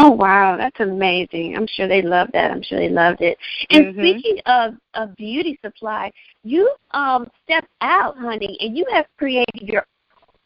Oh 0.00 0.10
wow, 0.10 0.56
that's 0.56 0.78
amazing! 0.78 1.56
I'm 1.56 1.66
sure 1.66 1.88
they 1.88 2.02
loved 2.02 2.32
that. 2.32 2.52
I'm 2.52 2.62
sure 2.62 2.78
they 2.78 2.88
loved 2.88 3.20
it. 3.20 3.36
And 3.70 3.86
mm-hmm. 3.86 3.98
speaking 3.98 4.40
of 4.46 4.74
of 4.94 5.16
beauty 5.16 5.58
supply, 5.64 6.12
you 6.44 6.72
um 6.92 7.28
stepped 7.44 7.70
out, 7.80 8.16
honey, 8.16 8.56
and 8.60 8.78
you 8.78 8.86
have 8.92 9.06
created 9.16 9.60
your 9.60 9.84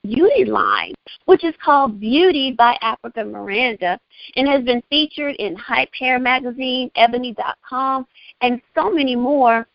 beauty 0.02 0.44
line, 0.44 0.94
which 1.26 1.44
is 1.44 1.54
called 1.64 2.00
Beauty 2.00 2.52
by 2.52 2.76
Africa 2.80 3.24
Miranda 3.24 3.98
and 4.36 4.48
has 4.48 4.64
been 4.64 4.82
featured 4.90 5.36
in 5.36 5.54
Hype 5.54 5.94
Hair 5.98 6.18
Magazine, 6.18 6.90
Ebony.com, 6.96 8.06
and 8.40 8.60
so 8.74 8.90
many 8.90 9.16
more. 9.16 9.66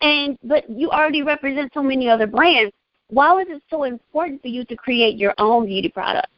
And 0.00 0.38
but 0.42 0.68
you 0.68 0.90
already 0.90 1.22
represent 1.22 1.72
so 1.74 1.82
many 1.82 2.08
other 2.08 2.26
brands. 2.26 2.72
Why 3.08 3.32
was 3.32 3.46
it 3.48 3.62
so 3.70 3.84
important 3.84 4.40
for 4.42 4.48
you 4.48 4.64
to 4.64 4.76
create 4.76 5.16
your 5.16 5.34
own 5.38 5.66
beauty 5.66 5.88
product? 5.88 6.28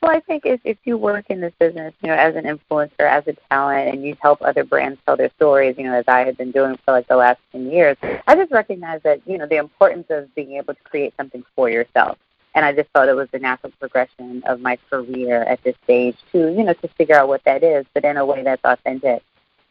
Well, 0.00 0.12
I 0.12 0.20
think 0.20 0.44
if, 0.46 0.60
if 0.64 0.78
you 0.84 0.96
work 0.96 1.24
in 1.28 1.40
this 1.40 1.52
business, 1.58 1.92
you 2.02 2.08
know, 2.08 2.14
as 2.14 2.36
an 2.36 2.44
influencer, 2.44 3.00
as 3.00 3.26
a 3.26 3.34
talent, 3.50 3.92
and 3.92 4.04
you 4.04 4.16
help 4.22 4.40
other 4.42 4.62
brands 4.62 5.00
tell 5.04 5.16
their 5.16 5.30
stories, 5.34 5.74
you 5.76 5.84
know, 5.84 5.94
as 5.94 6.04
I 6.06 6.20
have 6.20 6.38
been 6.38 6.52
doing 6.52 6.78
for 6.84 6.92
like 6.92 7.08
the 7.08 7.16
last 7.16 7.40
10 7.50 7.68
years, 7.68 7.96
I 8.28 8.36
just 8.36 8.52
recognize 8.52 9.00
that, 9.02 9.20
you 9.26 9.38
know, 9.38 9.46
the 9.46 9.56
importance 9.56 10.06
of 10.10 10.32
being 10.36 10.52
able 10.52 10.74
to 10.74 10.82
create 10.84 11.14
something 11.16 11.42
for 11.56 11.68
yourself 11.68 12.16
and 12.54 12.64
I 12.64 12.72
just 12.72 12.90
thought 12.90 13.08
it 13.08 13.14
was 13.14 13.28
the 13.30 13.38
natural 13.38 13.72
progression 13.78 14.42
of 14.46 14.60
my 14.60 14.78
career 14.90 15.42
at 15.42 15.62
this 15.62 15.76
stage 15.84 16.16
to, 16.32 16.52
you 16.52 16.64
know, 16.64 16.72
to 16.74 16.88
figure 16.88 17.16
out 17.16 17.28
what 17.28 17.44
that 17.44 17.62
is, 17.62 17.86
but 17.94 18.04
in 18.04 18.16
a 18.16 18.24
way 18.24 18.42
that's 18.42 18.64
authentic, 18.64 19.22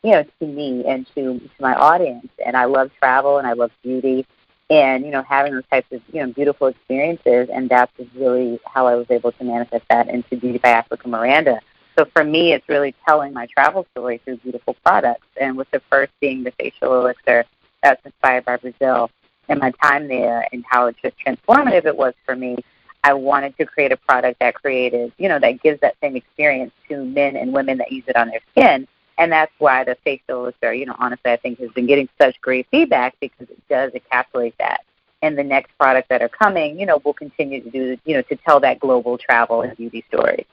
you 0.03 0.11
know, 0.11 0.23
to 0.39 0.45
me 0.45 0.85
and 0.85 1.05
to, 1.15 1.39
to 1.39 1.49
my 1.59 1.75
audience. 1.75 2.27
And 2.45 2.55
I 2.55 2.65
love 2.65 2.91
travel 2.99 3.39
and 3.39 3.47
I 3.47 3.53
love 3.53 3.71
beauty 3.83 4.25
and, 4.69 5.05
you 5.05 5.11
know, 5.11 5.23
having 5.23 5.53
those 5.53 5.65
types 5.71 5.91
of, 5.91 6.01
you 6.11 6.25
know, 6.25 6.31
beautiful 6.31 6.67
experiences. 6.67 7.49
And 7.51 7.69
that's 7.69 7.91
really 8.15 8.59
how 8.65 8.87
I 8.87 8.95
was 8.95 9.07
able 9.09 9.31
to 9.33 9.43
manifest 9.43 9.85
that 9.89 10.09
into 10.09 10.37
Beauty 10.37 10.59
by 10.59 10.69
Africa 10.69 11.07
Miranda. 11.07 11.61
So 11.97 12.05
for 12.05 12.23
me, 12.23 12.53
it's 12.53 12.67
really 12.69 12.93
telling 13.07 13.33
my 13.33 13.47
travel 13.47 13.87
story 13.91 14.19
through 14.23 14.37
beautiful 14.37 14.75
products. 14.85 15.25
And 15.39 15.57
with 15.57 15.69
the 15.71 15.81
first 15.89 16.11
being 16.21 16.43
the 16.43 16.51
facial 16.51 16.99
elixir 17.01 17.45
that's 17.81 18.05
inspired 18.05 18.45
by 18.45 18.57
Brazil 18.57 19.09
and 19.49 19.59
my 19.59 19.71
time 19.81 20.07
there 20.07 20.47
and 20.51 20.63
how 20.69 20.91
just 20.91 21.15
transformative 21.25 21.85
it 21.85 21.95
was 21.95 22.13
for 22.25 22.35
me 22.35 22.57
I 23.03 23.13
wanted 23.13 23.57
to 23.57 23.65
create 23.65 23.93
a 23.93 23.97
product 23.97 24.39
that 24.39 24.55
created, 24.55 25.13
you 25.17 25.29
know, 25.29 25.39
that 25.39 25.61
gives 25.61 25.79
that 25.79 25.95
same 26.01 26.15
experience 26.17 26.73
to 26.89 27.05
men 27.05 27.37
and 27.37 27.53
women 27.53 27.77
that 27.77 27.91
use 27.91 28.03
it 28.07 28.17
on 28.17 28.27
their 28.27 28.41
skin. 28.51 28.87
And 29.17 29.31
that's 29.31 29.51
why 29.59 29.83
the 29.83 29.95
facial 30.03 30.41
elixir, 30.41 30.73
you 30.73 30.85
know, 30.85 30.95
honestly, 30.99 31.31
I 31.31 31.37
think 31.37 31.59
has 31.59 31.71
been 31.71 31.87
getting 31.87 32.09
such 32.19 32.39
great 32.41 32.67
feedback 32.69 33.15
because 33.19 33.49
it 33.49 33.61
does 33.69 33.93
encapsulate 33.93 34.53
that. 34.59 34.81
And 35.21 35.37
the 35.37 35.43
next 35.43 35.71
products 35.79 36.09
that 36.09 36.21
are 36.21 36.29
coming, 36.29 36.79
you 36.79 36.85
know, 36.85 37.01
will 37.03 37.13
continue 37.13 37.63
to 37.63 37.69
do, 37.69 37.97
you 38.05 38.15
know, 38.15 38.21
to 38.23 38.35
tell 38.35 38.59
that 38.59 38.79
global 38.79 39.17
travel 39.17 39.61
and 39.61 39.75
beauty 39.77 40.03
story. 40.07 40.45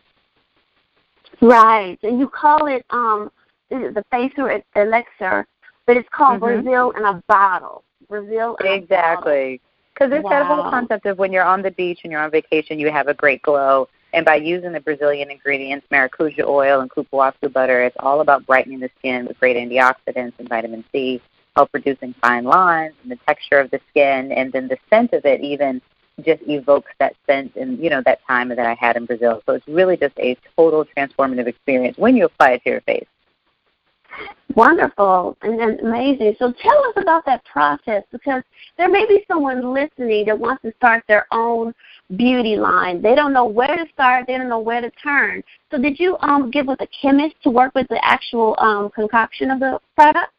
Right, 1.40 1.98
and 2.02 2.18
you 2.20 2.28
call 2.28 2.66
it 2.66 2.86
um 2.90 3.30
the 3.68 4.04
facial 4.10 4.48
elixir, 4.76 5.46
but 5.86 5.96
it's 5.96 6.08
called 6.10 6.40
mm-hmm. 6.40 6.62
Brazil 6.62 6.92
in 6.92 7.04
a 7.04 7.22
bottle. 7.26 7.82
Brazil 8.08 8.56
in 8.64 8.72
exactly. 8.72 9.60
Because 9.94 10.12
it's 10.12 10.24
wow. 10.24 10.30
that 10.30 10.46
whole 10.46 10.70
concept 10.70 11.06
of 11.06 11.18
when 11.18 11.32
you're 11.32 11.44
on 11.44 11.62
the 11.62 11.70
beach 11.70 12.00
and 12.02 12.10
you're 12.10 12.20
on 12.20 12.30
vacation, 12.30 12.78
you 12.78 12.90
have 12.90 13.08
a 13.08 13.14
great 13.14 13.42
glow. 13.42 13.88
And 14.12 14.24
by 14.24 14.36
using 14.36 14.72
the 14.72 14.80
Brazilian 14.80 15.30
ingredients, 15.30 15.86
maracuja 15.90 16.44
oil 16.46 16.80
and 16.80 16.90
cupuaçu 16.90 17.52
butter, 17.52 17.82
it's 17.82 17.96
all 17.98 18.20
about 18.20 18.46
brightening 18.46 18.80
the 18.80 18.90
skin 18.98 19.26
with 19.26 19.38
great 19.38 19.56
antioxidants 19.56 20.34
and 20.38 20.48
vitamin 20.48 20.84
C, 20.92 21.20
help 21.56 21.70
reducing 21.72 22.14
fine 22.20 22.44
lines 22.44 22.94
and 23.02 23.10
the 23.10 23.18
texture 23.26 23.58
of 23.58 23.70
the 23.70 23.80
skin, 23.90 24.32
and 24.32 24.52
then 24.52 24.68
the 24.68 24.78
scent 24.90 25.12
of 25.12 25.24
it 25.24 25.40
even 25.40 25.80
just 26.22 26.42
evokes 26.46 26.92
that 27.00 27.16
scent 27.26 27.56
and 27.56 27.78
you 27.82 27.90
know 27.90 28.00
that 28.04 28.20
time 28.26 28.48
that 28.48 28.58
I 28.60 28.74
had 28.74 28.96
in 28.96 29.04
Brazil. 29.04 29.42
So 29.46 29.54
it's 29.54 29.66
really 29.66 29.96
just 29.96 30.16
a 30.18 30.36
total 30.56 30.84
transformative 30.96 31.48
experience 31.48 31.98
when 31.98 32.16
you 32.16 32.26
apply 32.26 32.52
it 32.52 32.62
to 32.64 32.70
your 32.70 32.80
face. 32.82 33.06
Wonderful 34.56 35.36
and, 35.42 35.80
amazing. 35.80 36.36
So 36.38 36.52
tell 36.52 36.78
us 36.86 36.94
about 36.96 37.24
that 37.26 37.44
process 37.44 38.04
because 38.12 38.42
there 38.78 38.88
may 38.88 39.04
be 39.06 39.24
someone 39.26 39.74
listening 39.74 40.26
that 40.26 40.38
wants 40.38 40.62
to 40.62 40.72
start 40.76 41.02
their 41.08 41.26
own 41.32 41.74
beauty 42.16 42.56
line. 42.56 43.02
They 43.02 43.16
don't 43.16 43.32
know 43.32 43.46
where 43.46 43.76
to 43.76 43.86
start. 43.92 44.26
They 44.26 44.36
don't 44.36 44.48
know 44.48 44.60
where 44.60 44.80
to 44.80 44.90
turn. 44.90 45.42
So 45.70 45.78
did 45.78 45.98
you 45.98 46.16
um, 46.20 46.50
get 46.50 46.66
with 46.66 46.80
a 46.80 46.88
chemist 47.00 47.34
to 47.42 47.50
work 47.50 47.74
with 47.74 47.88
the 47.88 48.04
actual 48.04 48.54
um, 48.58 48.90
concoction 48.90 49.50
of 49.50 49.58
the 49.58 49.80
product? 49.96 50.30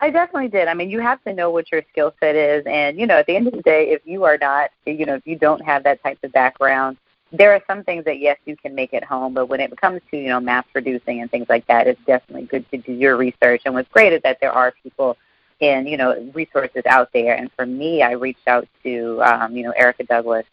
I 0.00 0.10
definitely 0.10 0.48
did. 0.48 0.68
I 0.68 0.74
mean, 0.74 0.90
you 0.90 1.00
have 1.00 1.22
to 1.24 1.32
know 1.32 1.50
what 1.50 1.70
your 1.70 1.82
skill 1.90 2.12
set 2.18 2.34
is, 2.34 2.64
and 2.66 2.98
you 2.98 3.06
know, 3.06 3.18
at 3.18 3.26
the 3.26 3.36
end 3.36 3.46
of 3.46 3.54
the 3.54 3.62
day, 3.62 3.90
if 3.90 4.02
you 4.04 4.24
are 4.24 4.36
not, 4.36 4.70
you 4.84 5.06
know, 5.06 5.14
if 5.14 5.24
you 5.24 5.38
don't 5.38 5.60
have 5.60 5.84
that 5.84 6.02
type 6.02 6.18
of 6.24 6.32
background, 6.32 6.96
there 7.32 7.52
are 7.52 7.62
some 7.66 7.82
things 7.82 8.04
that 8.04 8.18
yes, 8.18 8.38
you 8.44 8.56
can 8.56 8.74
make 8.74 8.92
at 8.94 9.04
home, 9.04 9.34
but 9.34 9.46
when 9.46 9.60
it 9.60 9.74
comes 9.80 10.00
to 10.10 10.16
you 10.16 10.28
know 10.28 10.40
mass 10.40 10.64
producing 10.72 11.20
and 11.20 11.30
things 11.30 11.46
like 11.48 11.66
that, 11.66 11.86
it's 11.86 12.00
definitely 12.06 12.46
good 12.46 12.68
to 12.70 12.78
do 12.78 12.92
your 12.92 13.16
research. 13.16 13.62
And 13.64 13.74
what's 13.74 13.88
great 13.88 14.12
is 14.12 14.22
that 14.22 14.38
there 14.40 14.52
are 14.52 14.72
people 14.82 15.16
and 15.60 15.88
you 15.88 15.96
know 15.96 16.30
resources 16.34 16.82
out 16.86 17.08
there. 17.12 17.34
And 17.34 17.50
for 17.56 17.66
me, 17.66 18.02
I 18.02 18.12
reached 18.12 18.46
out 18.46 18.68
to 18.82 19.22
um, 19.22 19.56
you 19.56 19.64
know 19.64 19.72
Erica 19.72 20.04
Douglas, 20.04 20.46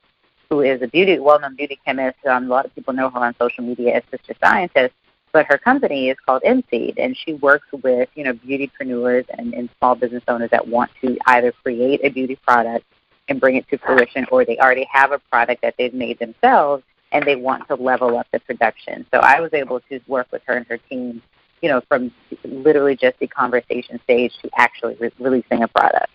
who 0.49 0.61
is 0.61 0.81
a 0.81 0.87
beauty 0.87 1.19
well-known 1.19 1.55
beauty 1.55 1.79
chemist. 1.85 2.17
Um, 2.25 2.45
a 2.45 2.47
lot 2.47 2.65
of 2.65 2.73
people 2.73 2.93
know 2.93 3.09
her 3.09 3.19
on 3.19 3.35
social 3.39 3.63
media 3.63 3.95
as 3.95 4.03
Sister 4.11 4.33
Scientist 4.41 4.93
but 5.31 5.45
her 5.45 5.57
company 5.57 6.09
is 6.09 6.17
called 6.25 6.41
InSeed, 6.43 6.95
and 6.97 7.15
she 7.15 7.33
works 7.35 7.67
with 7.83 8.09
you 8.15 8.23
know 8.23 8.33
beautypreneurs 8.33 9.25
and, 9.37 9.53
and 9.53 9.69
small 9.77 9.95
business 9.95 10.23
owners 10.27 10.49
that 10.51 10.67
want 10.67 10.91
to 11.01 11.17
either 11.27 11.51
create 11.51 12.01
a 12.03 12.09
beauty 12.09 12.35
product 12.35 12.85
and 13.29 13.39
bring 13.39 13.55
it 13.55 13.67
to 13.69 13.77
fruition, 13.77 14.25
or 14.31 14.45
they 14.45 14.57
already 14.57 14.87
have 14.91 15.11
a 15.11 15.19
product 15.19 15.61
that 15.61 15.75
they've 15.77 15.93
made 15.93 16.19
themselves 16.19 16.83
and 17.11 17.25
they 17.25 17.35
want 17.35 17.67
to 17.67 17.75
level 17.75 18.17
up 18.17 18.27
the 18.31 18.39
production. 18.41 19.05
So 19.11 19.19
I 19.19 19.39
was 19.39 19.51
able 19.53 19.79
to 19.89 19.99
work 20.07 20.27
with 20.31 20.43
her 20.45 20.57
and 20.57 20.67
her 20.67 20.77
team, 20.77 21.21
you 21.61 21.69
know, 21.69 21.81
from 21.87 22.11
literally 22.43 22.95
just 22.95 23.17
the 23.19 23.27
conversation 23.27 23.99
stage 24.03 24.31
to 24.43 24.49
actually 24.57 24.95
re- 24.99 25.11
releasing 25.19 25.63
a 25.63 25.67
product. 25.67 26.09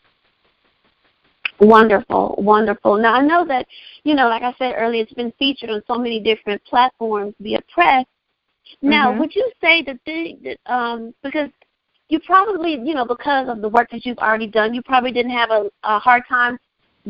Wonderful, 1.61 2.37
wonderful. 2.39 2.97
Now 2.97 3.15
I 3.15 3.23
know 3.23 3.45
that, 3.47 3.67
you 4.05 4.15
know, 4.15 4.29
like 4.29 4.43
I 4.43 4.55
said 4.59 4.75
earlier, 4.77 5.03
it's 5.03 5.13
been 5.13 5.33
featured 5.39 5.71
on 5.71 5.83
so 5.87 5.97
many 5.97 6.21
different 6.21 6.63
platforms 6.65 7.35
via 7.41 7.61
press 7.73 8.07
now, 8.83 9.11
mm-hmm. 9.11 9.21
would 9.21 9.35
you 9.35 9.51
say 9.61 9.83
that 9.83 9.99
the 10.07 10.37
that, 10.45 10.73
um 10.73 11.15
because 11.23 11.51
you 12.09 12.21
probably 12.21 12.73
you 12.73 12.95
know 12.95 13.05
because 13.05 13.49
of 13.49 13.61
the 13.61 13.69
work 13.69 13.91
that 13.91 14.05
you've 14.05 14.19
already 14.19 14.47
done, 14.47 14.75
you 14.75 14.83
probably 14.83 15.13
didn't 15.13 15.33
have 15.33 15.51
a, 15.51 15.71
a 15.83 15.99
hard 15.99 16.23
time 16.29 16.59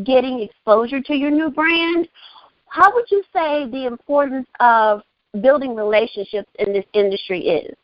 getting 0.03 0.41
exposure 0.41 1.01
to 1.01 1.15
your 1.15 1.31
new 1.31 1.51
brand. 1.51 2.09
How 2.67 2.93
would 2.93 3.11
you 3.11 3.23
say 3.33 3.69
the 3.71 3.87
importance 3.87 4.49
of 4.61 5.03
building 5.41 5.75
relationships 5.75 6.49
in 6.59 6.73
this 6.73 6.85
industry 6.93 7.41
is? 7.41 7.75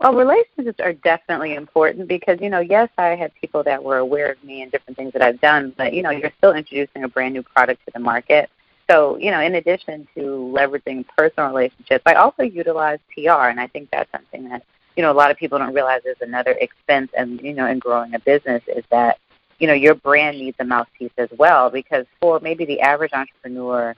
Well, 0.00 0.14
relationships 0.14 0.78
are 0.80 0.92
definitely 0.92 1.54
important 1.54 2.06
because, 2.08 2.38
you 2.40 2.50
know, 2.50 2.60
yes, 2.60 2.90
I 2.98 3.14
had 3.14 3.32
people 3.40 3.62
that 3.62 3.82
were 3.82 3.98
aware 3.98 4.30
of 4.32 4.42
me 4.44 4.62
and 4.62 4.70
different 4.70 4.96
things 4.96 5.12
that 5.14 5.22
I've 5.22 5.40
done, 5.40 5.72
but, 5.78 5.94
you 5.94 6.02
know, 6.02 6.10
you're 6.10 6.32
still 6.36 6.52
introducing 6.52 7.04
a 7.04 7.08
brand 7.08 7.32
new 7.32 7.42
product 7.42 7.80
to 7.86 7.92
the 7.94 8.00
market. 8.00 8.50
So, 8.90 9.16
you 9.16 9.30
know, 9.30 9.40
in 9.40 9.56
addition 9.56 10.06
to 10.14 10.20
leveraging 10.54 11.06
personal 11.16 11.48
relationships, 11.48 12.02
I 12.06 12.14
also 12.14 12.42
utilize 12.42 12.98
PR, 13.14 13.48
and 13.48 13.58
I 13.58 13.66
think 13.66 13.88
that's 13.90 14.10
something 14.12 14.48
that 14.48 14.62
you 14.96 15.02
know 15.02 15.10
a 15.10 15.14
lot 15.14 15.30
of 15.30 15.36
people 15.36 15.58
don't 15.58 15.74
realize 15.74 16.02
is 16.04 16.16
another 16.20 16.52
expense, 16.52 17.10
and 17.16 17.40
you 17.40 17.52
know, 17.52 17.66
in 17.66 17.78
growing 17.78 18.14
a 18.14 18.20
business 18.20 18.62
is 18.68 18.84
that 18.90 19.18
you 19.58 19.66
know 19.66 19.74
your 19.74 19.94
brand 19.94 20.38
needs 20.38 20.56
a 20.60 20.64
mouthpiece 20.64 21.12
as 21.18 21.28
well 21.38 21.70
because 21.70 22.06
for 22.20 22.40
maybe 22.40 22.64
the 22.64 22.80
average 22.80 23.12
entrepreneur. 23.12 23.94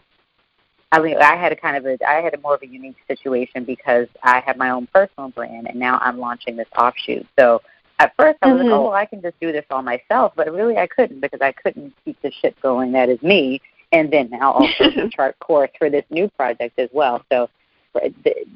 I 0.90 1.00
mean, 1.00 1.18
I 1.18 1.36
had 1.36 1.52
a 1.52 1.56
kind 1.56 1.76
of 1.76 1.84
a, 1.84 1.98
I 2.08 2.22
had 2.22 2.32
a 2.32 2.40
more 2.40 2.54
of 2.54 2.62
a 2.62 2.66
unique 2.66 2.96
situation 3.06 3.64
because 3.64 4.08
I 4.22 4.40
have 4.40 4.56
my 4.56 4.70
own 4.70 4.86
personal 4.86 5.28
brand, 5.28 5.68
and 5.68 5.78
now 5.78 5.98
I'm 6.00 6.18
launching 6.18 6.56
this 6.56 6.68
offshoot. 6.78 7.26
So 7.38 7.60
at 7.98 8.14
first, 8.16 8.38
I 8.40 8.52
was 8.52 8.60
mm-hmm. 8.60 8.70
like, 8.70 8.78
oh, 8.78 8.82
well, 8.84 8.92
I 8.94 9.04
can 9.04 9.20
just 9.20 9.38
do 9.38 9.52
this 9.52 9.66
all 9.70 9.82
myself, 9.82 10.32
but 10.34 10.50
really, 10.50 10.78
I 10.78 10.86
couldn't 10.86 11.20
because 11.20 11.42
I 11.42 11.52
couldn't 11.52 11.92
keep 12.06 12.20
the 12.22 12.32
ship 12.40 12.56
going 12.62 12.92
that 12.92 13.10
is 13.10 13.20
me 13.20 13.60
and 13.92 14.10
then 14.10 14.28
now 14.30 14.52
also 14.80 15.08
chart 15.10 15.38
course 15.38 15.70
for 15.78 15.90
this 15.90 16.04
new 16.10 16.28
project 16.30 16.78
as 16.78 16.88
well. 16.92 17.24
So 17.30 17.48
the, 17.94 18.14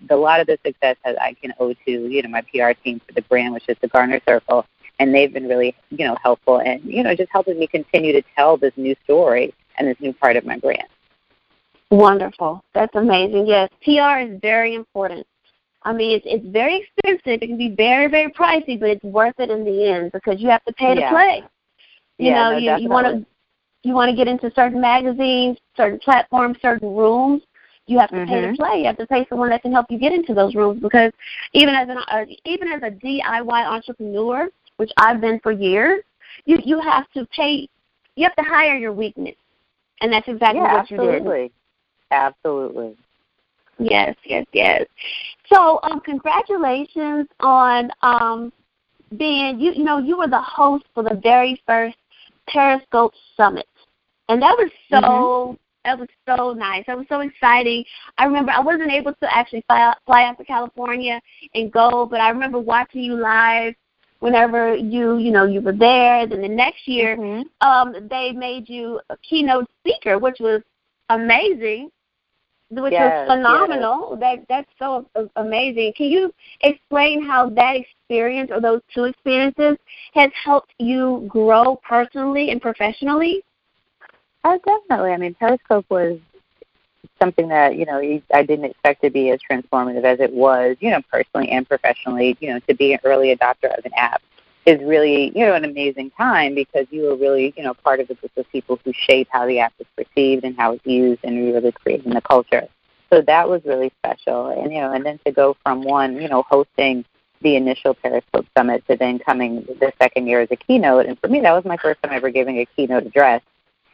the, 0.08 0.14
a 0.14 0.16
lot 0.16 0.40
of 0.40 0.46
the 0.46 0.58
success 0.64 0.96
that 1.04 1.20
I 1.20 1.34
can 1.34 1.52
owe 1.58 1.72
to 1.72 1.90
you 1.90 2.22
know 2.22 2.28
my 2.28 2.42
PR 2.42 2.72
team 2.84 3.00
for 3.06 3.12
the 3.14 3.22
brand, 3.22 3.54
which 3.54 3.68
is 3.68 3.76
the 3.80 3.88
Garner 3.88 4.20
Circle, 4.26 4.66
and 4.98 5.14
they've 5.14 5.32
been 5.32 5.48
really 5.48 5.74
you 5.90 6.06
know 6.06 6.16
helpful 6.22 6.60
and 6.60 6.82
you 6.84 7.02
know 7.02 7.14
just 7.14 7.30
helping 7.30 7.58
me 7.58 7.66
continue 7.66 8.12
to 8.12 8.22
tell 8.36 8.56
this 8.56 8.72
new 8.76 8.94
story 9.04 9.54
and 9.78 9.88
this 9.88 9.96
new 10.00 10.12
part 10.12 10.36
of 10.36 10.44
my 10.44 10.58
brand. 10.58 10.88
Wonderful, 11.90 12.62
that's 12.74 12.94
amazing. 12.94 13.46
Yes, 13.46 13.68
PR 13.82 14.20
is 14.20 14.40
very 14.40 14.74
important. 14.74 15.26
I 15.82 15.92
mean, 15.92 16.16
it's 16.16 16.26
it's 16.26 16.46
very 16.46 16.86
expensive. 16.96 17.42
It 17.42 17.46
can 17.46 17.58
be 17.58 17.74
very 17.74 18.08
very 18.08 18.32
pricey, 18.32 18.78
but 18.78 18.90
it's 18.90 19.04
worth 19.04 19.38
it 19.38 19.50
in 19.50 19.64
the 19.64 19.88
end 19.88 20.12
because 20.12 20.40
you 20.40 20.48
have 20.48 20.64
to 20.64 20.72
pay 20.74 20.94
yeah. 20.96 21.08
to 21.08 21.14
play. 21.14 21.42
You 22.18 22.26
yeah, 22.28 22.34
know, 22.34 22.50
no, 22.52 22.58
you 22.58 22.82
you 22.84 22.88
want 22.88 23.06
to 23.06 23.26
you 23.82 23.94
want 23.94 24.10
to 24.10 24.16
get 24.16 24.28
into 24.28 24.50
certain 24.54 24.80
magazines, 24.80 25.58
certain 25.76 25.98
platforms, 25.98 26.56
certain 26.62 26.94
rooms, 26.94 27.42
you 27.86 27.98
have 27.98 28.10
to 28.10 28.16
mm-hmm. 28.16 28.30
pay 28.30 28.40
to 28.40 28.56
play. 28.56 28.78
You 28.78 28.86
have 28.86 28.96
to 28.98 29.06
pay 29.06 29.26
someone 29.28 29.50
that 29.50 29.62
can 29.62 29.72
help 29.72 29.86
you 29.90 29.98
get 29.98 30.12
into 30.12 30.34
those 30.34 30.54
rooms 30.54 30.80
because 30.80 31.12
even 31.52 31.74
as 31.74 31.88
an 31.88 31.98
uh, 31.98 32.24
even 32.44 32.68
as 32.68 32.82
a 32.82 32.90
DIY 32.90 33.66
entrepreneur, 33.66 34.48
which 34.76 34.90
I've 34.96 35.20
been 35.20 35.40
for 35.40 35.52
years, 35.52 36.02
you 36.44 36.58
you 36.64 36.80
have 36.80 37.10
to 37.12 37.26
pay. 37.26 37.68
You 38.16 38.24
have 38.24 38.36
to 38.36 38.42
hire 38.42 38.76
your 38.76 38.92
weakness, 38.92 39.36
and 40.00 40.12
that's 40.12 40.28
exactly 40.28 40.60
yeah, 40.60 40.72
what 40.72 40.80
absolutely. 40.82 41.06
you 41.06 41.12
did. 41.12 41.22
Absolutely. 41.22 41.52
Absolutely. 42.10 42.96
Yes, 43.78 44.14
yes, 44.24 44.46
yes. 44.52 44.84
So, 45.52 45.80
um, 45.82 46.00
congratulations 46.00 47.26
on 47.40 47.90
um, 48.02 48.52
being 49.16 49.58
you. 49.58 49.72
You 49.72 49.84
know, 49.84 49.98
you 49.98 50.18
were 50.18 50.28
the 50.28 50.40
host 50.40 50.84
for 50.94 51.02
the 51.02 51.18
very 51.22 51.60
first 51.66 51.96
Periscope 52.48 53.12
Summit. 53.36 53.66
And 54.28 54.40
that 54.40 54.56
was 54.56 54.70
so 54.90 55.00
mm-hmm. 55.00 55.56
that 55.84 55.98
was 55.98 56.08
so 56.26 56.52
nice. 56.52 56.84
That 56.86 56.96
was 56.96 57.06
so 57.08 57.20
exciting. 57.20 57.84
I 58.18 58.24
remember 58.24 58.52
I 58.52 58.60
wasn't 58.60 58.90
able 58.90 59.14
to 59.14 59.36
actually 59.36 59.64
fly 59.66 59.82
out, 59.82 59.96
fly 60.06 60.24
out 60.24 60.38
to 60.38 60.44
California 60.44 61.20
and 61.54 61.72
go, 61.72 62.06
but 62.06 62.20
I 62.20 62.30
remember 62.30 62.58
watching 62.58 63.02
you 63.02 63.14
live 63.14 63.74
whenever 64.22 64.74
you 64.74 65.18
you 65.18 65.30
know 65.30 65.44
you 65.44 65.60
were 65.60 65.72
there. 65.72 66.26
Then 66.26 66.40
the 66.42 66.48
next 66.48 66.86
year, 66.86 67.16
mm-hmm. 67.16 67.42
um, 67.66 68.08
they 68.08 68.32
made 68.32 68.68
you 68.68 69.00
a 69.10 69.16
keynote 69.18 69.68
speaker, 69.80 70.18
which 70.18 70.38
was 70.40 70.62
amazing 71.08 71.90
which 72.80 72.92
yes, 72.92 73.28
was 73.28 73.36
phenomenal. 73.36 74.16
Yes. 74.18 74.20
That 74.20 74.46
that's 74.48 74.70
so 74.78 75.28
amazing. 75.36 75.92
Can 75.96 76.06
you 76.06 76.32
explain 76.62 77.22
how 77.22 77.50
that 77.50 77.76
experience 77.76 78.50
or 78.50 78.60
those 78.60 78.80
two 78.94 79.04
experiences 79.04 79.76
has 80.14 80.30
helped 80.42 80.72
you 80.78 81.26
grow 81.28 81.78
personally 81.86 82.50
and 82.50 82.62
professionally? 82.62 83.42
Oh, 84.44 84.58
definitely. 84.64 85.10
I 85.10 85.16
mean, 85.18 85.34
Periscope 85.34 85.86
was 85.90 86.18
something 87.22 87.48
that 87.48 87.76
you 87.76 87.84
know 87.84 87.98
I 88.34 88.42
didn't 88.42 88.64
expect 88.64 89.02
to 89.02 89.10
be 89.10 89.30
as 89.30 89.38
transformative 89.48 90.02
as 90.02 90.18
it 90.18 90.32
was, 90.32 90.76
you 90.80 90.90
know, 90.90 91.00
personally 91.10 91.50
and 91.50 91.68
professionally. 91.68 92.36
You 92.40 92.54
know, 92.54 92.60
to 92.68 92.74
be 92.74 92.92
an 92.92 92.98
early 93.04 93.34
adopter 93.34 93.76
of 93.78 93.84
an 93.84 93.92
app 93.96 94.20
is 94.66 94.80
really 94.82 95.32
you 95.36 95.46
know 95.46 95.54
an 95.54 95.64
amazing 95.64 96.10
time 96.10 96.54
because 96.54 96.86
you 96.90 97.02
were 97.02 97.16
really 97.16 97.54
you 97.56 97.62
know 97.62 97.74
part 97.74 98.00
of 98.00 98.10
a 98.10 98.14
group 98.14 98.32
of 98.36 98.48
people 98.50 98.78
who 98.84 98.92
shape 98.92 99.28
how 99.30 99.46
the 99.46 99.60
app 99.60 99.72
is 99.78 99.86
perceived 99.96 100.44
and 100.44 100.56
how 100.56 100.72
it's 100.72 100.86
used 100.86 101.20
and 101.22 101.36
really 101.36 101.72
creating 101.72 102.12
the 102.12 102.20
culture. 102.20 102.66
So 103.10 103.20
that 103.22 103.48
was 103.48 103.62
really 103.64 103.92
special, 104.02 104.48
and 104.48 104.72
you 104.72 104.80
know, 104.80 104.92
and 104.92 105.06
then 105.06 105.20
to 105.24 105.30
go 105.30 105.56
from 105.62 105.82
one 105.82 106.20
you 106.20 106.28
know 106.28 106.42
hosting 106.42 107.04
the 107.40 107.56
initial 107.56 107.94
Periscope 107.94 108.46
Summit 108.56 108.84
to 108.88 108.96
then 108.96 109.18
coming 109.18 109.64
the 109.80 109.92
second 110.00 110.26
year 110.26 110.40
as 110.40 110.48
a 110.50 110.56
keynote, 110.56 111.06
and 111.06 111.18
for 111.20 111.28
me 111.28 111.40
that 111.40 111.52
was 111.52 111.64
my 111.64 111.76
first 111.76 112.02
time 112.02 112.12
ever 112.12 112.30
giving 112.30 112.58
a 112.58 112.66
keynote 112.76 113.06
address 113.06 113.42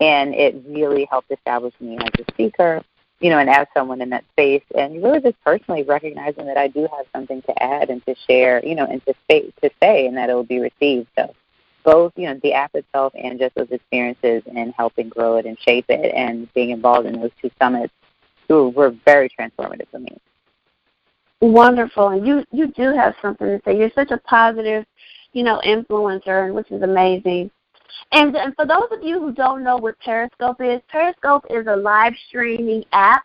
and 0.01 0.35
it 0.35 0.55
really 0.69 1.07
helped 1.11 1.31
establish 1.31 1.75
me 1.81 1.99
as 1.99 2.11
a 2.21 2.33
speaker, 2.33 2.83
you 3.21 3.31
know, 3.31 3.39
and 3.39 3.51
as 3.51 3.67
someone 3.75 4.01
in 4.01 4.11
that 4.11 4.25
space, 4.33 4.63
and 4.77 5.03
really 5.03 5.21
just 5.21 5.43
personally 5.45 5.83
recognizing 5.83 6.47
that 6.47 6.57
I 6.57 6.69
do 6.69 6.83
have 6.97 7.07
something 7.13 7.43
to 7.43 7.63
add 7.63 7.91
and 7.91 8.05
to 8.07 8.15
share, 8.27 8.65
you 8.65 8.75
know, 8.75 8.87
and 8.87 9.05
to 9.07 9.15
say, 9.31 9.51
to 9.63 9.71
say, 9.83 10.07
and 10.07 10.17
that 10.17 10.31
it 10.31 10.35
will 10.35 10.45
be 10.45 10.61
received. 10.61 11.09
So 11.19 11.35
both, 11.85 12.13
you 12.17 12.27
know, 12.27 12.39
the 12.43 12.53
app 12.53 12.75
itself 12.75 13.13
and 13.15 13.39
just 13.39 13.55
those 13.55 13.71
experiences 13.71 14.43
and 14.55 14.73
helping 14.77 15.09
grow 15.09 15.37
it 15.37 15.47
and 15.47 15.59
shape 15.61 15.87
it, 15.89 16.15
and 16.15 16.53
being 16.55 16.71
involved 16.71 17.07
in 17.07 17.21
those 17.21 17.31
two 17.41 17.51
summits, 17.59 17.93
were 18.49 18.95
very 19.05 19.29
transformative 19.29 19.89
for 19.91 19.99
me. 19.99 20.17
Wonderful, 21.41 22.09
and 22.09 22.27
you 22.27 22.45
you 22.51 22.69
do 22.69 22.93
have 22.95 23.15
something 23.23 23.47
to 23.47 23.61
say. 23.65 23.79
You're 23.79 23.93
such 23.95 24.11
a 24.11 24.19
positive, 24.19 24.85
you 25.33 25.43
know, 25.45 25.61
influencer, 25.65 26.53
which 26.53 26.71
is 26.71 26.83
amazing. 26.83 27.51
And, 28.13 28.37
and 28.37 28.55
for 28.55 28.67
those 28.67 28.89
of 28.91 29.03
you 29.03 29.21
who 29.21 29.33
don't 29.33 29.63
know 29.63 29.77
what 29.77 29.99
Periscope 30.01 30.61
is, 30.61 30.81
Periscope 30.89 31.45
is 31.51 31.67
a 31.67 31.77
live 31.77 32.15
streaming 32.29 32.85
app, 32.93 33.25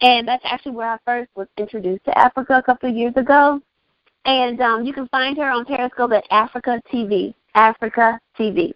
and 0.00 0.26
that's 0.26 0.44
actually 0.44 0.72
where 0.72 0.92
I 0.92 0.98
first 1.04 1.30
was 1.34 1.46
introduced 1.58 2.04
to 2.04 2.18
Africa 2.18 2.58
a 2.58 2.62
couple 2.62 2.90
of 2.90 2.96
years 2.96 3.14
ago. 3.16 3.60
And 4.24 4.60
um, 4.60 4.84
you 4.84 4.92
can 4.92 5.08
find 5.08 5.36
her 5.38 5.50
on 5.50 5.64
Periscope 5.64 6.12
at 6.12 6.24
Africa 6.30 6.80
TV. 6.92 7.34
Africa 7.54 8.18
TV. 8.38 8.72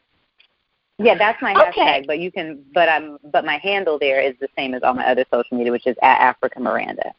Yeah, 0.99 1.16
that's 1.19 1.40
my 1.43 1.52
okay. 1.54 1.81
hashtag. 1.81 2.07
But 2.07 2.21
you 2.21 2.31
can, 2.31 2.64
but 2.73 2.88
I'm, 2.88 3.19
but 3.33 3.45
my 3.45 3.59
handle 3.59 3.99
there 3.99 4.23
is 4.23 4.35
the 4.40 4.49
same 4.57 4.75
as 4.75 4.83
all 4.83 4.95
my 4.95 5.07
other 5.07 5.25
social 5.33 5.57
media, 5.57 5.73
which 5.73 5.87
is 5.87 5.97
at 6.02 6.21
Africa 6.21 6.61
Miranda. 6.61 7.12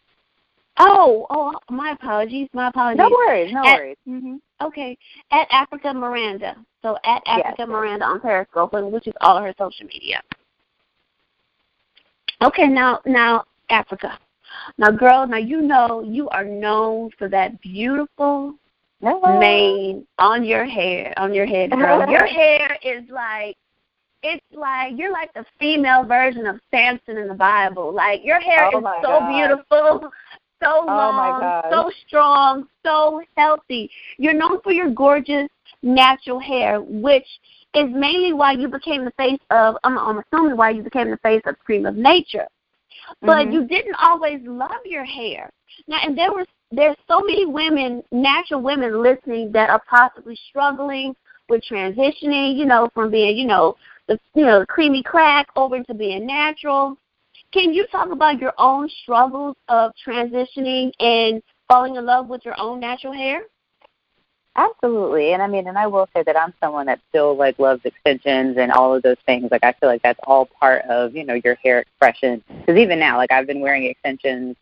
Oh, 0.78 1.26
oh, 1.30 1.54
my 1.70 1.92
apologies. 1.92 2.50
My 2.54 2.68
apologies. 2.68 2.98
No 3.00 3.10
worries. 3.10 3.54
No 3.54 3.64
at, 3.64 3.80
worries. 3.80 3.98
Mm-hmm. 4.08 4.36
Okay, 4.62 4.98
at 5.32 5.48
Africa 5.52 5.94
Miranda. 5.94 6.56
So 6.82 6.98
at 7.06 7.22
Africa 7.26 7.56
yes. 7.60 7.68
Miranda 7.68 8.06
on 8.06 8.20
Periscope, 8.20 8.74
which 8.74 9.08
is 9.08 9.14
all 9.22 9.38
of 9.38 9.44
her 9.44 9.54
social 9.58 9.86
media. 9.86 10.22
Okay, 12.42 12.68
now 12.68 13.00
now 13.06 13.46
Africa. 13.70 14.18
Now, 14.78 14.92
girl, 14.92 15.28
now 15.28 15.38
you 15.38 15.62
know 15.62 16.02
you 16.02 16.30
are 16.30 16.46
known 16.46 17.10
for 17.18 17.28
that 17.30 17.60
beautiful 17.62 18.56
mane 19.02 20.06
on 20.20 20.44
your 20.44 20.66
hair, 20.66 21.14
on 21.18 21.34
your 21.34 21.46
head, 21.46 21.72
girl. 21.72 22.10
your 22.10 22.26
hair 22.26 22.78
is 22.84 23.04
like 23.10 23.58
it's 24.24 24.46
like 24.54 24.94
you're 24.96 25.12
like 25.12 25.34
the 25.34 25.46
female 25.60 26.04
version 26.04 26.48
of 26.48 26.60
Samson 26.72 27.18
in 27.18 27.28
the 27.28 27.36
Bible. 27.36 27.94
Like 27.94 28.22
your 28.24 28.40
hair 28.40 28.70
oh 28.74 28.80
is 28.80 28.84
so 29.02 29.20
God. 29.20 29.30
beautiful, 29.30 30.12
so 30.66 30.82
oh 30.82 30.86
long, 30.88 31.62
so 31.72 31.92
strong, 32.08 32.68
so 32.86 33.22
healthy. 33.38 33.90
You're 34.18 34.34
known 34.34 34.62
for 34.62 34.72
your 34.72 34.90
gorgeous 34.90 35.48
natural 35.82 36.40
hair, 36.40 36.82
which 36.82 37.28
is 37.76 37.90
mainly 37.92 38.34
why 38.34 38.54
you 38.54 38.68
became 38.68 39.06
the 39.06 39.12
face 39.12 39.40
of 39.52 39.76
I'm, 39.84 39.98
I'm 39.98 40.22
assuming 40.32 40.58
why 40.58 40.72
you 40.72 40.82
became 40.82 41.12
the 41.12 41.18
face 41.18 41.42
of 41.46 41.60
Cream 41.60 41.86
of 41.86 41.96
Nature. 41.96 42.48
But 43.22 43.46
mm-hmm. 43.46 43.52
you 43.52 43.68
didn't 43.68 43.96
always 44.02 44.40
love 44.44 44.72
your 44.86 45.06
hair. 45.06 45.50
Now 45.88 46.00
and 46.04 46.18
there 46.18 46.34
were 46.34 46.46
there's 46.72 46.98
so 47.08 47.20
many 47.20 47.46
women, 47.46 48.04
natural 48.12 48.62
women 48.62 49.02
listening 49.02 49.52
that 49.52 49.70
are 49.70 49.82
possibly 49.88 50.38
struggling 50.50 51.16
with 51.48 51.62
transitioning, 51.70 52.58
you 52.58 52.66
know, 52.66 52.90
from 52.96 53.12
being, 53.12 53.38
you 53.38 53.46
know, 53.46 53.76
the 54.08 54.20
you 54.34 54.46
know, 54.46 54.60
the 54.62 54.66
creamy 54.66 55.04
crack 55.04 55.48
over 55.56 55.84
to 55.84 55.94
being 55.94 56.26
natural. 56.26 56.98
Can 57.56 57.74
you 57.74 57.88
talk 57.88 58.12
about 58.12 58.42
your 58.42 58.52
own 58.58 58.90
struggles 59.02 59.56
of 59.70 59.94
transitioning 60.06 60.92
and 61.00 61.42
falling 61.70 61.96
in 61.96 62.06
love 62.06 62.28
with 62.28 62.44
your 62.44 62.60
own 62.60 62.82
natural 62.82 63.14
hair? 63.14 63.44
Absolutely, 64.58 65.32
and 65.32 65.42
I 65.42 65.48
mean, 65.48 65.66
and 65.70 65.78
I 65.78 65.88
will 65.88 66.10
say 66.14 66.22
that 66.24 66.38
I'm 66.38 66.54
someone 66.62 66.86
that 66.88 67.00
still 67.08 67.38
like 67.38 67.58
loves 67.58 67.80
extensions 67.86 68.58
and 68.58 68.74
all 68.74 68.94
of 68.94 69.04
those 69.04 69.16
things. 69.26 69.52
Like 69.52 69.64
I 69.64 69.72
feel 69.72 69.88
like 69.88 70.02
that's 70.02 70.20
all 70.28 70.48
part 70.48 70.84
of 70.90 71.16
you 71.16 71.24
know 71.24 71.40
your 71.46 71.56
hair 71.56 71.80
expression. 71.80 72.44
Because 72.60 72.78
even 72.78 73.00
now, 73.00 73.16
like 73.16 73.32
I've 73.32 73.48
been 73.48 73.62
wearing 73.62 73.86
extensions. 73.86 74.58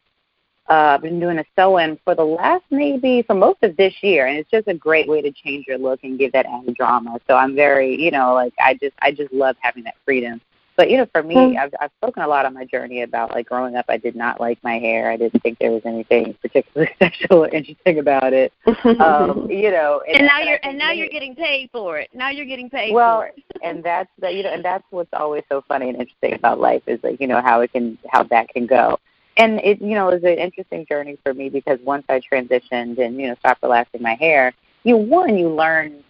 Uh, 0.70 0.94
I've 0.96 1.02
been 1.02 1.20
doing 1.20 1.40
a 1.40 1.46
sew-in 1.58 2.00
for 2.06 2.14
the 2.14 2.24
last 2.24 2.64
maybe 2.70 3.24
for 3.24 3.34
most 3.34 3.64
of 3.64 3.76
this 3.76 3.96
year, 4.04 4.28
and 4.28 4.38
it's 4.38 4.52
just 4.52 4.68
a 4.68 4.74
great 4.76 5.08
way 5.08 5.24
to 5.24 5.32
change 5.32 5.66
your 5.68 5.80
look 5.80 6.02
and 6.04 6.20
give 6.20 6.32
that 6.34 6.46
added 6.46 6.76
drama. 6.76 7.20
So 7.28 7.34
I'm 7.34 7.56
very, 7.56 8.00
you 8.00 8.12
know, 8.12 8.36
like 8.36 8.54
I 8.64 8.76
just 8.76 8.94
I 9.02 9.12
just 9.12 9.34
love 9.34 9.56
having 9.62 9.84
that 9.86 9.96
freedom. 10.06 10.40
But 10.75 10.89
you 10.89 10.98
know, 10.98 11.08
for 11.12 11.22
me, 11.22 11.36
mm-hmm. 11.36 11.58
I've, 11.58 11.74
I've 11.80 11.92
spoken 11.98 12.24
a 12.24 12.27
lot 12.27 12.46
on 12.46 12.53
my 12.53 12.65
journey 12.65 13.01
about 13.01 13.32
like 13.32 13.48
growing 13.48 13.75
up. 13.75 13.86
I 13.89 13.98
did 13.98 14.15
not 14.15 14.39
like 14.39 14.58
my 14.63 14.80
hair. 14.80 15.12
I 15.12 15.18
didn't 15.18 15.42
think 15.44 15.60
there 15.60 15.72
was 15.72 15.84
anything 15.86 16.36
particularly 16.42 16.92
special 16.96 17.46
or 17.46 17.50
interesting 17.50 18.00
about 18.00 18.34
it. 18.34 18.51
Um, 19.00 19.48
you 19.50 19.72
know, 19.72 20.01
and, 20.08 20.18
and 20.18 20.27
now 20.27 20.39
you're 20.39 20.60
and 20.63 20.77
now 20.77 20.92
you're 20.92 21.10
getting 21.10 21.36
paid 21.36 21.70
for 21.72 22.00
it. 22.00 22.10
Now 22.13 22.30
you're 22.30 22.46
getting 22.46 22.70
paid 22.70 22.94
well, 22.94 23.20
for 23.20 23.27
it. 23.27 23.44
and 23.63 23.84
that's 23.84 24.10
that. 24.20 24.34
you 24.34 24.44
know, 24.44 24.53
and 24.53 24.65
that's 24.65 24.84
what's 24.89 25.13
always 25.13 25.44
so 25.50 25.63
funny 25.68 25.89
and 25.89 26.00
interesting 26.00 26.34
about 26.34 26.60
life 26.60 26.82
is 26.88 27.00
like 27.03 27.20
you 27.20 27.27
know 27.27 27.42
how 27.42 27.62
it 27.62 27.72
can 27.72 27.98
how 28.10 28.24
that 28.24 28.50
can 28.50 28.65
go. 28.65 29.00
And 29.38 29.60
it 29.60 29.80
you 29.82 29.96
know 29.96 30.10
is 30.10 30.24
an 30.24 30.38
interesting 30.39 30.86
journey 30.88 31.18
for 31.24 31.34
me 31.34 31.50
because 31.50 31.80
once 31.84 32.06
I 32.10 32.20
transitioned 32.20 32.98
and 33.00 33.18
you 33.18 33.27
know 33.27 33.36
stopped 33.39 33.62
relaxing 33.62 34.01
my 34.01 34.15
hair, 34.15 34.53
you 34.84 34.98
one 34.98 35.38
you 35.38 35.50
learn 35.50 36.03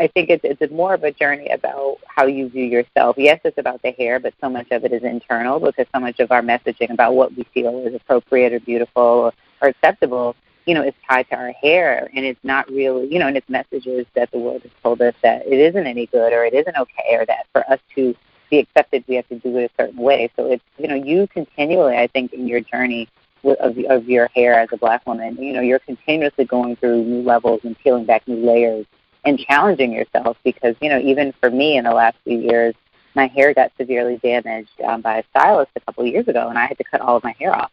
I 0.00 0.06
think 0.06 0.30
it's 0.30 0.42
it's 0.44 0.72
more 0.72 0.94
of 0.94 1.04
a 1.04 1.12
journey 1.12 1.48
about 1.48 1.98
how 2.06 2.24
you 2.24 2.48
view 2.48 2.64
yourself. 2.64 3.16
Yes, 3.18 3.38
it's 3.44 3.58
about 3.58 3.82
the 3.82 3.90
hair, 3.92 4.18
but 4.18 4.32
so 4.40 4.48
much 4.48 4.70
of 4.70 4.82
it 4.86 4.92
is 4.92 5.02
internal 5.02 5.60
because 5.60 5.86
so 5.94 6.00
much 6.00 6.20
of 6.20 6.32
our 6.32 6.40
messaging 6.40 6.88
about 6.88 7.14
what 7.14 7.36
we 7.36 7.44
feel 7.52 7.86
is 7.86 7.94
appropriate 7.94 8.54
or 8.54 8.60
beautiful 8.60 9.02
or, 9.02 9.32
or 9.60 9.68
acceptable, 9.68 10.34
you 10.64 10.72
know, 10.72 10.82
is 10.82 10.94
tied 11.06 11.28
to 11.28 11.36
our 11.36 11.52
hair, 11.52 12.08
and 12.14 12.24
it's 12.24 12.42
not 12.42 12.66
really, 12.70 13.12
you 13.12 13.18
know, 13.18 13.26
and 13.26 13.36
it's 13.36 13.48
messages 13.50 14.06
that 14.14 14.30
the 14.30 14.38
world 14.38 14.62
has 14.62 14.70
told 14.82 15.02
us 15.02 15.14
that 15.22 15.46
it 15.46 15.58
isn't 15.58 15.86
any 15.86 16.06
good 16.06 16.32
or 16.32 16.46
it 16.46 16.54
isn't 16.54 16.76
okay 16.78 17.14
or 17.14 17.26
that 17.26 17.46
for 17.52 17.70
us 17.70 17.78
to 17.94 18.16
be 18.48 18.58
accepted 18.58 19.04
we 19.06 19.16
have 19.16 19.28
to 19.28 19.38
do 19.38 19.58
it 19.58 19.70
a 19.70 19.82
certain 19.82 20.00
way. 20.00 20.30
So 20.34 20.50
it's 20.50 20.64
you 20.78 20.88
know 20.88 20.94
you 20.94 21.26
continually, 21.26 21.98
I 21.98 22.06
think, 22.06 22.32
in 22.32 22.48
your 22.48 22.60
journey 22.60 23.06
of 23.44 23.76
of 23.90 24.08
your 24.08 24.28
hair 24.34 24.58
as 24.58 24.70
a 24.72 24.78
black 24.78 25.06
woman, 25.06 25.36
you 25.36 25.52
know, 25.52 25.60
you're 25.60 25.78
continuously 25.78 26.46
going 26.46 26.76
through 26.76 27.04
new 27.04 27.20
levels 27.20 27.60
and 27.64 27.78
peeling 27.78 28.06
back 28.06 28.26
new 28.26 28.36
layers 28.36 28.86
and 29.24 29.38
challenging 29.38 29.92
yourself 29.92 30.36
because 30.44 30.74
you 30.80 30.88
know 30.88 30.98
even 30.98 31.32
for 31.40 31.50
me 31.50 31.76
in 31.76 31.84
the 31.84 31.92
last 31.92 32.16
few 32.24 32.38
years 32.38 32.74
my 33.14 33.26
hair 33.26 33.52
got 33.52 33.72
severely 33.76 34.18
damaged 34.18 34.80
um, 34.86 35.00
by 35.00 35.18
a 35.18 35.24
stylist 35.30 35.70
a 35.76 35.80
couple 35.80 36.04
of 36.04 36.12
years 36.12 36.28
ago 36.28 36.48
and 36.48 36.58
i 36.58 36.66
had 36.66 36.78
to 36.78 36.84
cut 36.84 37.00
all 37.00 37.16
of 37.16 37.24
my 37.24 37.34
hair 37.38 37.54
off. 37.54 37.70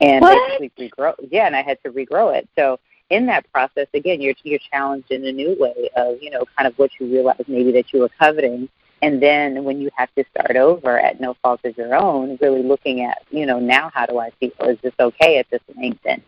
And 0.00 0.20
what? 0.22 0.60
basically 0.60 0.90
regrow 0.90 1.14
yeah 1.30 1.46
and 1.46 1.56
i 1.56 1.62
had 1.62 1.78
to 1.84 1.90
regrow 1.90 2.36
it. 2.36 2.48
So 2.58 2.78
in 3.10 3.26
that 3.26 3.50
process 3.52 3.86
again 3.94 4.20
you're 4.20 4.34
you're 4.42 4.60
challenged 4.70 5.10
in 5.10 5.24
a 5.26 5.32
new 5.32 5.56
way 5.58 5.90
of 5.96 6.20
you 6.20 6.30
know 6.30 6.44
kind 6.56 6.66
of 6.66 6.76
what 6.78 6.90
you 6.98 7.06
realize 7.06 7.42
maybe 7.46 7.72
that 7.72 7.92
you 7.92 8.00
were 8.00 8.10
coveting. 8.18 8.68
And 9.02 9.20
then 9.20 9.64
when 9.64 9.80
you 9.80 9.90
have 9.96 10.14
to 10.14 10.24
start 10.30 10.54
over 10.54 11.00
at 11.00 11.20
no 11.20 11.34
fault 11.42 11.60
of 11.64 11.76
your 11.76 11.96
own 11.96 12.38
really 12.40 12.62
looking 12.62 13.02
at 13.02 13.22
you 13.30 13.46
know 13.46 13.60
now 13.60 13.90
how 13.92 14.06
do 14.06 14.18
i 14.18 14.30
feel? 14.40 14.52
Is 14.62 14.78
this 14.82 14.94
okay 14.98 15.38
at 15.38 15.50
this 15.50 15.62
length? 15.76 16.00
And 16.04 16.22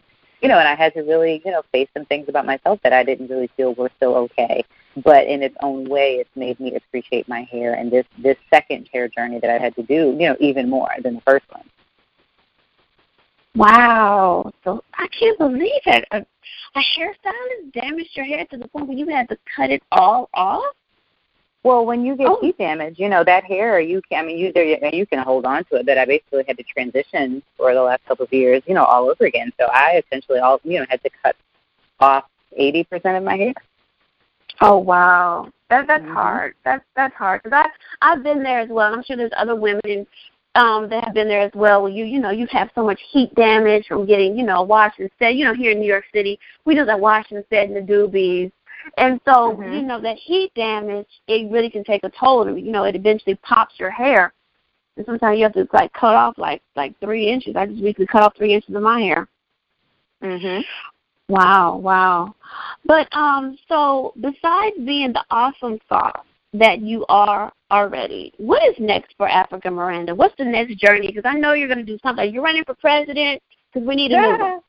you 0.44 0.50
know, 0.50 0.58
and 0.58 0.68
I 0.68 0.74
had 0.74 0.92
to 0.92 1.00
really, 1.00 1.40
you 1.42 1.50
know, 1.50 1.62
face 1.72 1.88
some 1.94 2.04
things 2.04 2.28
about 2.28 2.44
myself 2.44 2.78
that 2.82 2.92
I 2.92 3.02
didn't 3.02 3.28
really 3.28 3.48
feel 3.56 3.72
were 3.72 3.90
still 3.96 4.14
okay. 4.14 4.62
But 5.02 5.26
in 5.26 5.42
its 5.42 5.56
own 5.62 5.88
way, 5.88 6.16
it's 6.16 6.28
made 6.36 6.60
me 6.60 6.74
appreciate 6.74 7.26
my 7.26 7.48
hair 7.50 7.72
and 7.72 7.90
this 7.90 8.04
this 8.18 8.36
second 8.50 8.90
hair 8.92 9.08
journey 9.08 9.40
that 9.40 9.48
I 9.48 9.56
had 9.56 9.74
to 9.76 9.82
do, 9.82 10.14
you 10.20 10.28
know, 10.28 10.36
even 10.40 10.68
more 10.68 10.90
than 11.02 11.14
the 11.14 11.20
first 11.22 11.46
one. 11.50 11.64
Wow! 13.56 14.52
So 14.64 14.84
I 14.92 15.08
can't 15.18 15.38
believe 15.38 15.80
it. 15.86 16.04
A, 16.10 16.18
a 16.18 16.82
hairstylist 16.98 17.72
damaged 17.72 18.10
your 18.14 18.26
hair 18.26 18.44
to 18.50 18.58
the 18.58 18.68
point 18.68 18.86
where 18.86 18.98
you 18.98 19.08
had 19.08 19.30
to 19.30 19.38
cut 19.56 19.70
it 19.70 19.82
all 19.92 20.28
off. 20.34 20.74
Well, 21.64 21.86
when 21.86 22.04
you 22.04 22.14
get 22.14 22.26
oh. 22.28 22.38
heat 22.42 22.58
damage, 22.58 22.98
you 22.98 23.08
know 23.08 23.24
that 23.24 23.44
hair. 23.44 23.80
You 23.80 24.02
can, 24.02 24.22
I 24.22 24.26
mean, 24.26 24.36
you 24.36 24.52
you 24.92 25.06
can 25.06 25.18
hold 25.20 25.46
on 25.46 25.64
to 25.64 25.76
it, 25.76 25.86
but 25.86 25.96
I 25.96 26.04
basically 26.04 26.44
had 26.46 26.58
to 26.58 26.62
transition 26.62 27.42
for 27.56 27.72
the 27.72 27.82
last 27.82 28.04
couple 28.06 28.26
of 28.26 28.32
years, 28.32 28.62
you 28.66 28.74
know, 28.74 28.84
all 28.84 29.08
over 29.08 29.24
again. 29.24 29.50
So 29.58 29.66
I 29.72 30.02
essentially 30.06 30.40
all, 30.40 30.60
you 30.62 30.78
know, 30.78 30.86
had 30.90 31.02
to 31.02 31.10
cut 31.22 31.34
off 32.00 32.24
eighty 32.54 32.84
percent 32.84 33.16
of 33.16 33.24
my 33.24 33.36
hair. 33.36 33.54
Oh 34.60 34.78
wow, 34.78 35.50
that 35.70 35.86
that's 35.86 36.04
mm-hmm. 36.04 36.12
hard. 36.12 36.54
That's 36.66 36.84
that's 36.96 37.14
hard 37.14 37.42
because 37.42 37.64
I 37.64 38.12
I've 38.12 38.22
been 38.22 38.42
there 38.42 38.60
as 38.60 38.68
well. 38.68 38.92
I'm 38.92 39.02
sure 39.02 39.16
there's 39.16 39.32
other 39.34 39.56
women 39.56 40.06
um 40.56 40.88
that 40.90 41.04
have 41.04 41.14
been 41.14 41.28
there 41.28 41.40
as 41.40 41.52
well. 41.54 41.82
Where 41.82 41.90
you 41.90 42.04
you 42.04 42.20
know 42.20 42.30
you 42.30 42.46
have 42.50 42.70
so 42.74 42.84
much 42.84 43.00
heat 43.10 43.34
damage 43.36 43.86
from 43.86 44.04
getting 44.04 44.36
you 44.36 44.44
know 44.44 44.62
washed 44.62 44.98
and 44.98 45.10
set. 45.18 45.34
You 45.34 45.46
know 45.46 45.54
here 45.54 45.72
in 45.72 45.80
New 45.80 45.88
York 45.88 46.04
City 46.12 46.38
we 46.66 46.74
do 46.74 46.84
that 46.84 47.00
wash 47.00 47.30
and 47.30 47.42
set 47.48 47.70
in 47.70 47.74
the 47.74 47.80
doobies 47.80 48.52
and 48.96 49.20
so, 49.24 49.56
mm-hmm. 49.56 49.72
you 49.72 49.82
know, 49.82 50.00
that 50.00 50.16
heat 50.16 50.52
damage, 50.54 51.08
it 51.28 51.50
really 51.50 51.70
can 51.70 51.84
take 51.84 52.04
a 52.04 52.10
toll. 52.10 52.56
You 52.56 52.72
know, 52.72 52.84
it 52.84 52.96
eventually 52.96 53.36
pops 53.36 53.74
your 53.78 53.90
hair. 53.90 54.32
And 54.96 55.04
sometimes 55.06 55.38
you 55.38 55.44
have 55.44 55.54
to 55.54 55.66
like 55.72 55.92
cut 55.92 56.14
off 56.14 56.38
like 56.38 56.62
like 56.76 56.98
three 57.00 57.28
inches. 57.28 57.56
I 57.56 57.66
just 57.66 57.82
recently 57.82 58.06
cut 58.06 58.22
off 58.22 58.36
three 58.36 58.54
inches 58.54 58.74
of 58.74 58.82
my 58.82 59.00
hair. 59.00 59.28
Mhm. 60.22 60.62
Wow, 61.28 61.76
wow. 61.76 62.34
But 62.84 63.08
um, 63.16 63.58
so 63.68 64.12
besides 64.20 64.76
being 64.84 65.12
the 65.12 65.24
awesome 65.30 65.78
sauce 65.88 66.24
that 66.52 66.80
you 66.80 67.04
are 67.08 67.52
already, 67.70 68.32
what 68.36 68.62
is 68.68 68.76
next 68.78 69.14
for 69.16 69.28
Africa 69.28 69.70
Miranda? 69.70 70.14
What's 70.14 70.36
the 70.36 70.44
next 70.44 70.76
journey? 70.76 71.08
Because 71.08 71.24
I 71.24 71.34
know 71.34 71.54
you're 71.54 71.68
going 71.68 71.84
to 71.84 71.84
do 71.84 71.98
something. 72.02 72.32
You're 72.32 72.42
running 72.42 72.64
for 72.64 72.74
president 72.74 73.42
because 73.72 73.88
we 73.88 73.96
need 73.96 74.12
a 74.12 74.20
new 74.20 74.38
one 74.38 74.60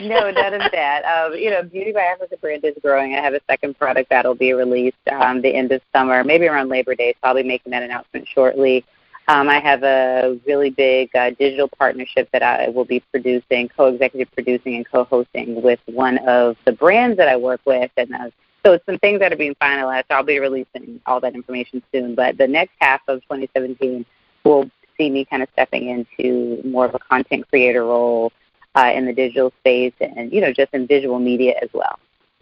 no, 0.00 0.30
none 0.30 0.54
of 0.54 0.72
that. 0.72 1.04
Um, 1.04 1.34
you 1.34 1.50
know, 1.50 1.62
Beauty 1.62 1.92
by 1.92 2.02
Africa 2.02 2.36
brand 2.40 2.64
is 2.64 2.74
growing. 2.82 3.14
I 3.14 3.20
have 3.20 3.34
a 3.34 3.40
second 3.48 3.78
product 3.78 4.10
that'll 4.10 4.34
be 4.34 4.52
released 4.52 4.96
um, 5.10 5.42
the 5.42 5.54
end 5.54 5.72
of 5.72 5.80
summer, 5.94 6.24
maybe 6.24 6.46
around 6.46 6.68
Labor 6.68 6.94
Day. 6.94 7.14
So 7.14 7.28
I'll 7.28 7.34
be 7.34 7.42
making 7.42 7.70
that 7.72 7.82
announcement 7.82 8.26
shortly. 8.32 8.84
Um, 9.28 9.48
I 9.48 9.60
have 9.60 9.82
a 9.82 10.40
really 10.46 10.70
big 10.70 11.14
uh, 11.14 11.30
digital 11.38 11.68
partnership 11.68 12.30
that 12.32 12.42
I 12.42 12.68
will 12.70 12.86
be 12.86 13.00
producing, 13.12 13.68
co-executive 13.68 14.32
producing, 14.32 14.76
and 14.76 14.90
co-hosting 14.90 15.62
with 15.62 15.80
one 15.86 16.16
of 16.26 16.56
the 16.64 16.72
brands 16.72 17.18
that 17.18 17.28
I 17.28 17.36
work 17.36 17.60
with, 17.66 17.90
and 17.98 18.14
uh, 18.14 18.30
so 18.64 18.72
it's 18.72 18.86
some 18.86 18.98
things 18.98 19.20
that 19.20 19.32
are 19.32 19.36
being 19.36 19.54
finalized. 19.60 20.04
I'll 20.10 20.22
be 20.22 20.38
releasing 20.38 21.00
all 21.06 21.20
that 21.20 21.34
information 21.34 21.82
soon. 21.92 22.14
But 22.14 22.38
the 22.38 22.46
next 22.46 22.72
half 22.80 23.00
of 23.06 23.20
2017 23.22 24.04
will 24.44 24.70
see 24.96 25.10
me 25.10 25.24
kind 25.24 25.42
of 25.42 25.48
stepping 25.52 25.88
into 25.88 26.60
more 26.64 26.86
of 26.86 26.94
a 26.94 26.98
content 26.98 27.48
creator 27.48 27.84
role 27.84 28.32
uh, 28.74 28.92
in 28.94 29.06
the 29.06 29.12
digital 29.12 29.52
space 29.60 29.94
and, 30.00 30.32
you 30.32 30.40
know, 30.40 30.52
just 30.52 30.72
in 30.72 30.86
visual 30.86 31.18
media 31.18 31.54
as 31.62 31.68
well. 31.72 31.98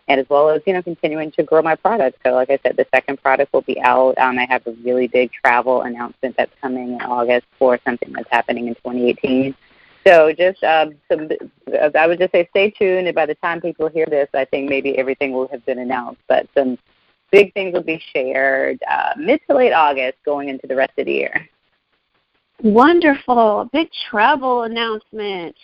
And 0.09 0.21
as 0.21 0.29
well 0.29 0.51
as, 0.51 0.63
you 0.67 0.73
know, 0.73 0.83
continuing 0.83 1.33
to 1.33 1.43
grow 1.43 1.63
my 1.63 1.75
product. 1.75 2.19
So 2.25 2.33
like 2.33 2.51
I 2.51 2.59
said, 2.63 2.77
the 2.77 2.87
second 2.95 3.21
product 3.23 3.53
will 3.53 3.63
be 3.63 3.81
out. 3.81 4.17
Um, 4.19 4.39
I 4.39 4.47
have 4.49 4.65
a 4.67 4.73
really 4.85 5.09
big 5.09 5.33
travel 5.33 5.83
announcement 5.83 6.37
that's 6.37 6.53
coming 6.61 6.95
in 6.95 7.03
August 7.03 7.47
for 7.59 7.79
something 7.85 8.13
that's 8.13 8.31
happening 8.31 8.69
in 8.69 8.75
2018. 8.77 9.55
So 10.07 10.33
just 10.33 10.63
um, 10.63 10.95
some, 11.11 11.29
I 11.99 12.07
would 12.07 12.21
just 12.21 12.31
say 12.31 12.47
stay 12.51 12.71
tuned. 12.71 13.09
And 13.09 13.15
by 13.15 13.27
the 13.27 13.35
time 13.37 13.61
people 13.61 13.89
hear 13.89 14.07
this, 14.07 14.29
I 14.33 14.45
think 14.45 14.71
maybe 14.71 14.97
everything 14.97 15.33
will 15.33 15.49
have 15.49 15.67
been 15.67 15.81
announced. 15.81 16.21
But 16.29 16.47
some 16.57 16.79
big 17.33 17.53
things 17.55 17.73
will 17.73 17.83
be 17.83 18.01
shared 18.15 18.81
uh, 18.89 19.15
mid 19.17 19.41
to 19.49 19.57
late 19.57 19.73
August 19.73 20.19
going 20.25 20.49
into 20.49 20.69
the 20.69 20.77
rest 20.77 20.93
of 20.99 21.07
the 21.07 21.13
year. 21.13 21.49
Wonderful. 22.63 23.69
Big 23.73 23.89
travel 24.11 24.63
announcement 24.63 25.55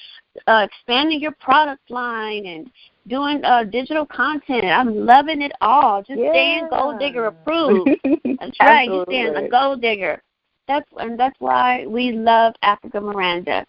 uh, 0.46 0.66
expanding 0.70 1.20
your 1.20 1.32
product 1.32 1.90
line 1.90 2.46
and 2.46 2.70
doing 3.08 3.44
uh, 3.44 3.64
digital 3.64 4.06
content. 4.06 4.64
I'm 4.64 5.06
loving 5.06 5.42
it 5.42 5.52
all. 5.60 6.02
Just 6.02 6.20
yeah. 6.20 6.30
staying 6.30 6.68
goal 6.70 6.96
digger 6.98 7.26
approved. 7.26 7.90
That's 8.04 8.60
right. 8.60 8.88
You 8.88 9.04
staying 9.08 9.34
a 9.36 9.48
goal 9.48 9.76
digger. 9.76 10.22
That's 10.68 10.88
and 10.98 11.18
that's 11.18 11.34
why 11.40 11.86
we 11.86 12.12
love 12.12 12.54
Africa 12.62 13.00
Miranda. 13.00 13.66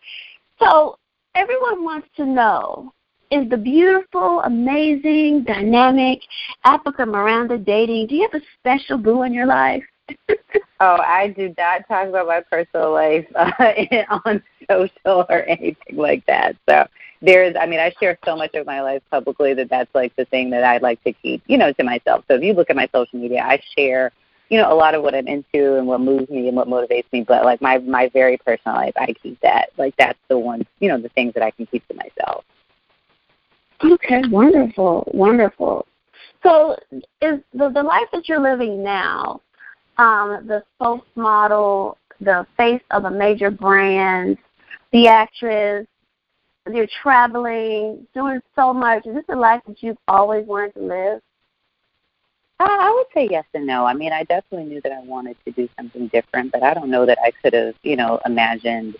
So 0.60 0.98
everyone 1.34 1.84
wants 1.84 2.08
to 2.18 2.26
know 2.26 2.94
is 3.32 3.50
the 3.50 3.58
beautiful, 3.58 4.42
amazing, 4.42 5.44
dynamic 5.44 6.20
Africa 6.64 7.06
Miranda 7.06 7.58
dating. 7.58 8.08
Do 8.08 8.16
you 8.16 8.30
have 8.32 8.40
a 8.40 8.46
special 8.60 9.00
boo 9.00 9.24
in 9.24 9.34
your 9.34 9.48
life? 9.48 9.84
Oh, 10.30 10.98
I 10.98 11.34
do 11.36 11.54
not 11.58 11.88
talk 11.88 12.08
about 12.08 12.28
my 12.28 12.42
personal 12.42 12.92
life 12.92 13.26
uh, 13.36 13.52
on 14.26 14.44
social 14.70 15.26
or 15.30 15.44
anything 15.44 15.96
like 15.96 16.26
that. 16.26 16.56
So 16.68 16.86
there's, 17.22 17.56
I 17.60 17.66
mean, 17.66 17.80
I 17.80 17.94
share 18.00 18.18
so 18.26 18.36
much 18.36 18.54
of 18.56 18.66
my 18.66 18.82
life 18.82 19.02
publicly 19.10 19.54
that 19.54 19.70
that's 19.70 19.94
like 19.96 20.16
the 20.16 20.26
thing 20.26 20.50
that 20.52 20.64
I 20.64 20.78
like 20.78 21.04
to 21.04 21.14
keep, 21.14 21.42
you 21.48 21.58
know, 21.58 21.72
to 21.74 21.84
myself. 21.84 22.26
So 22.28 22.36
if 22.36 22.44
you 22.44 22.54
look 22.54 22.70
at 22.70 22.76
my 22.76 22.90
social 22.94 23.20
media, 23.20 23.42
I 23.42 23.62
share, 23.78 24.12
you 24.50 24.58
know, 24.60 24.72
a 24.72 24.76
lot 24.76 24.94
of 24.94 25.04
what 25.04 25.16
I'm 25.16 25.28
into 25.28 25.78
and 25.78 25.88
what 25.88 26.02
moves 26.02 26.30
me 26.30 26.48
and 26.48 26.58
what 26.58 26.68
motivates 26.68 27.12
me. 27.14 27.24
But 27.24 27.46
like 27.46 27.62
my 27.62 27.78
my 27.80 28.10
very 28.10 28.38
personal 28.38 28.78
life, 28.78 28.94
I 28.98 29.14
keep 29.14 29.40
that. 29.42 29.70
Like 29.78 29.96
that's 29.98 30.20
the 30.28 30.38
one, 30.38 30.66
you 30.80 30.90
know, 30.90 31.00
the 31.00 31.10
things 31.10 31.34
that 31.34 31.44
I 31.44 31.52
can 31.52 31.66
keep 31.66 31.88
to 31.88 31.94
myself. 31.94 32.44
Okay, 33.84 34.22
wonderful, 34.30 35.10
wonderful. 35.14 35.88
So, 36.42 36.78
is 37.22 37.40
the 37.54 37.70
the 37.70 37.84
life 37.84 38.08
that 38.12 38.28
you're 38.28 38.42
living 38.42 38.84
now, 38.84 39.42
um, 39.98 40.48
the 40.48 40.64
spokesmodel, 40.80 41.96
the 42.20 42.46
face 42.58 42.82
of 42.92 43.06
a 43.06 43.12
major 43.12 43.52
brand, 43.52 44.38
the 44.92 45.08
actress, 45.08 45.88
you're 46.72 46.88
traveling, 47.02 48.08
doing 48.14 48.40
so 48.56 48.74
much. 48.74 49.06
Is 49.06 49.16
this 49.16 49.26
a 49.30 49.36
life 49.36 49.62
that 49.68 49.84
you've 49.84 49.98
always 50.08 50.46
wanted 50.46 50.74
to 50.76 50.82
live? 50.82 51.22
Uh, 52.60 52.68
I 52.70 52.92
would 52.92 53.08
say 53.14 53.28
yes 53.30 53.46
and 53.54 53.68
no. 53.68 53.86
I 53.86 53.94
mean, 53.94 54.14
I 54.14 54.24
definitely 54.24 54.68
knew 54.68 54.82
that 54.82 54.92
I 54.92 55.02
wanted 55.02 55.36
to 55.46 55.52
do 55.52 55.68
something 55.78 56.08
different, 56.08 56.52
but 56.52 56.64
I 56.64 56.74
don't 56.74 56.90
know 56.90 57.06
that 57.06 57.18
I 57.22 57.32
could 57.42 57.54
have, 57.54 57.76
you 57.84 57.96
know, 57.96 58.20
imagined 58.26 58.96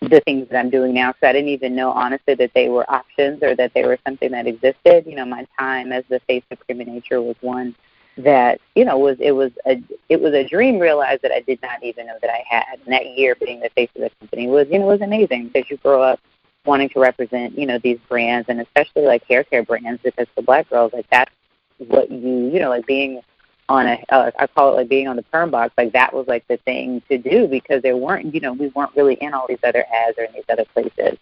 the 0.00 0.20
things 0.20 0.48
that 0.50 0.58
I'm 0.58 0.70
doing 0.70 0.94
now 0.94 1.10
because 1.10 1.28
I 1.28 1.32
didn't 1.32 1.48
even 1.48 1.74
know 1.74 1.90
honestly 1.90 2.34
that 2.34 2.50
they 2.54 2.68
were 2.68 2.88
options 2.90 3.42
or 3.42 3.54
that 3.56 3.72
they 3.74 3.84
were 3.84 3.98
something 4.06 4.30
that 4.32 4.46
existed. 4.46 5.04
You 5.06 5.16
know, 5.16 5.24
my 5.24 5.46
time 5.58 5.92
as 5.92 6.04
the 6.08 6.20
face 6.28 6.44
of 6.50 6.60
Cream 6.60 6.78
Nature 6.78 7.22
was 7.22 7.36
one 7.40 7.74
that 8.18 8.60
you 8.74 8.84
know 8.84 8.98
was 8.98 9.16
it 9.20 9.32
was 9.32 9.52
a 9.66 9.82
it 10.08 10.20
was 10.20 10.34
a 10.34 10.46
dream 10.46 10.78
realized 10.78 11.22
that 11.22 11.32
I 11.32 11.40
did 11.40 11.60
not 11.62 11.82
even 11.82 12.06
know 12.06 12.18
that 12.20 12.30
I 12.30 12.44
had. 12.48 12.78
And 12.84 12.92
that 12.92 13.16
year 13.16 13.34
being 13.34 13.60
the 13.60 13.70
face 13.70 13.90
of 13.94 14.02
the 14.02 14.10
company 14.20 14.48
was 14.48 14.68
you 14.70 14.78
know 14.78 14.86
was 14.86 15.00
amazing 15.00 15.48
because 15.48 15.70
you 15.70 15.76
grow 15.78 16.02
up 16.02 16.20
wanting 16.64 16.88
to 16.90 17.00
represent 17.00 17.58
you 17.58 17.66
know 17.66 17.78
these 17.78 17.98
brands 18.08 18.48
and 18.48 18.60
especially 18.60 19.02
like 19.02 19.24
hair 19.24 19.44
care 19.44 19.62
brands 19.62 20.00
because 20.02 20.26
for 20.34 20.42
black 20.42 20.68
girls 20.68 20.92
like 20.92 21.06
that's 21.10 21.32
what 21.78 22.10
you 22.10 22.50
you 22.52 22.60
know 22.60 22.68
like 22.68 22.86
being 22.86 23.20
on 23.68 23.86
a 23.86 24.04
uh, 24.10 24.30
I 24.38 24.46
call 24.46 24.72
it 24.72 24.76
like 24.76 24.88
being 24.88 25.08
on 25.08 25.16
the 25.16 25.22
perm 25.22 25.50
box 25.50 25.72
like 25.76 25.92
that 25.92 26.12
was 26.12 26.26
like 26.28 26.46
the 26.48 26.58
thing 26.58 27.02
to 27.08 27.18
do 27.18 27.48
because 27.48 27.82
there 27.82 27.96
weren't 27.96 28.34
you 28.34 28.40
know 28.40 28.52
we 28.52 28.68
weren't 28.68 28.94
really 28.94 29.14
in 29.14 29.34
all 29.34 29.46
these 29.48 29.58
other 29.64 29.84
ads 29.92 30.18
or 30.18 30.24
in 30.24 30.32
these 30.34 30.44
other 30.50 30.64
places 30.66 31.18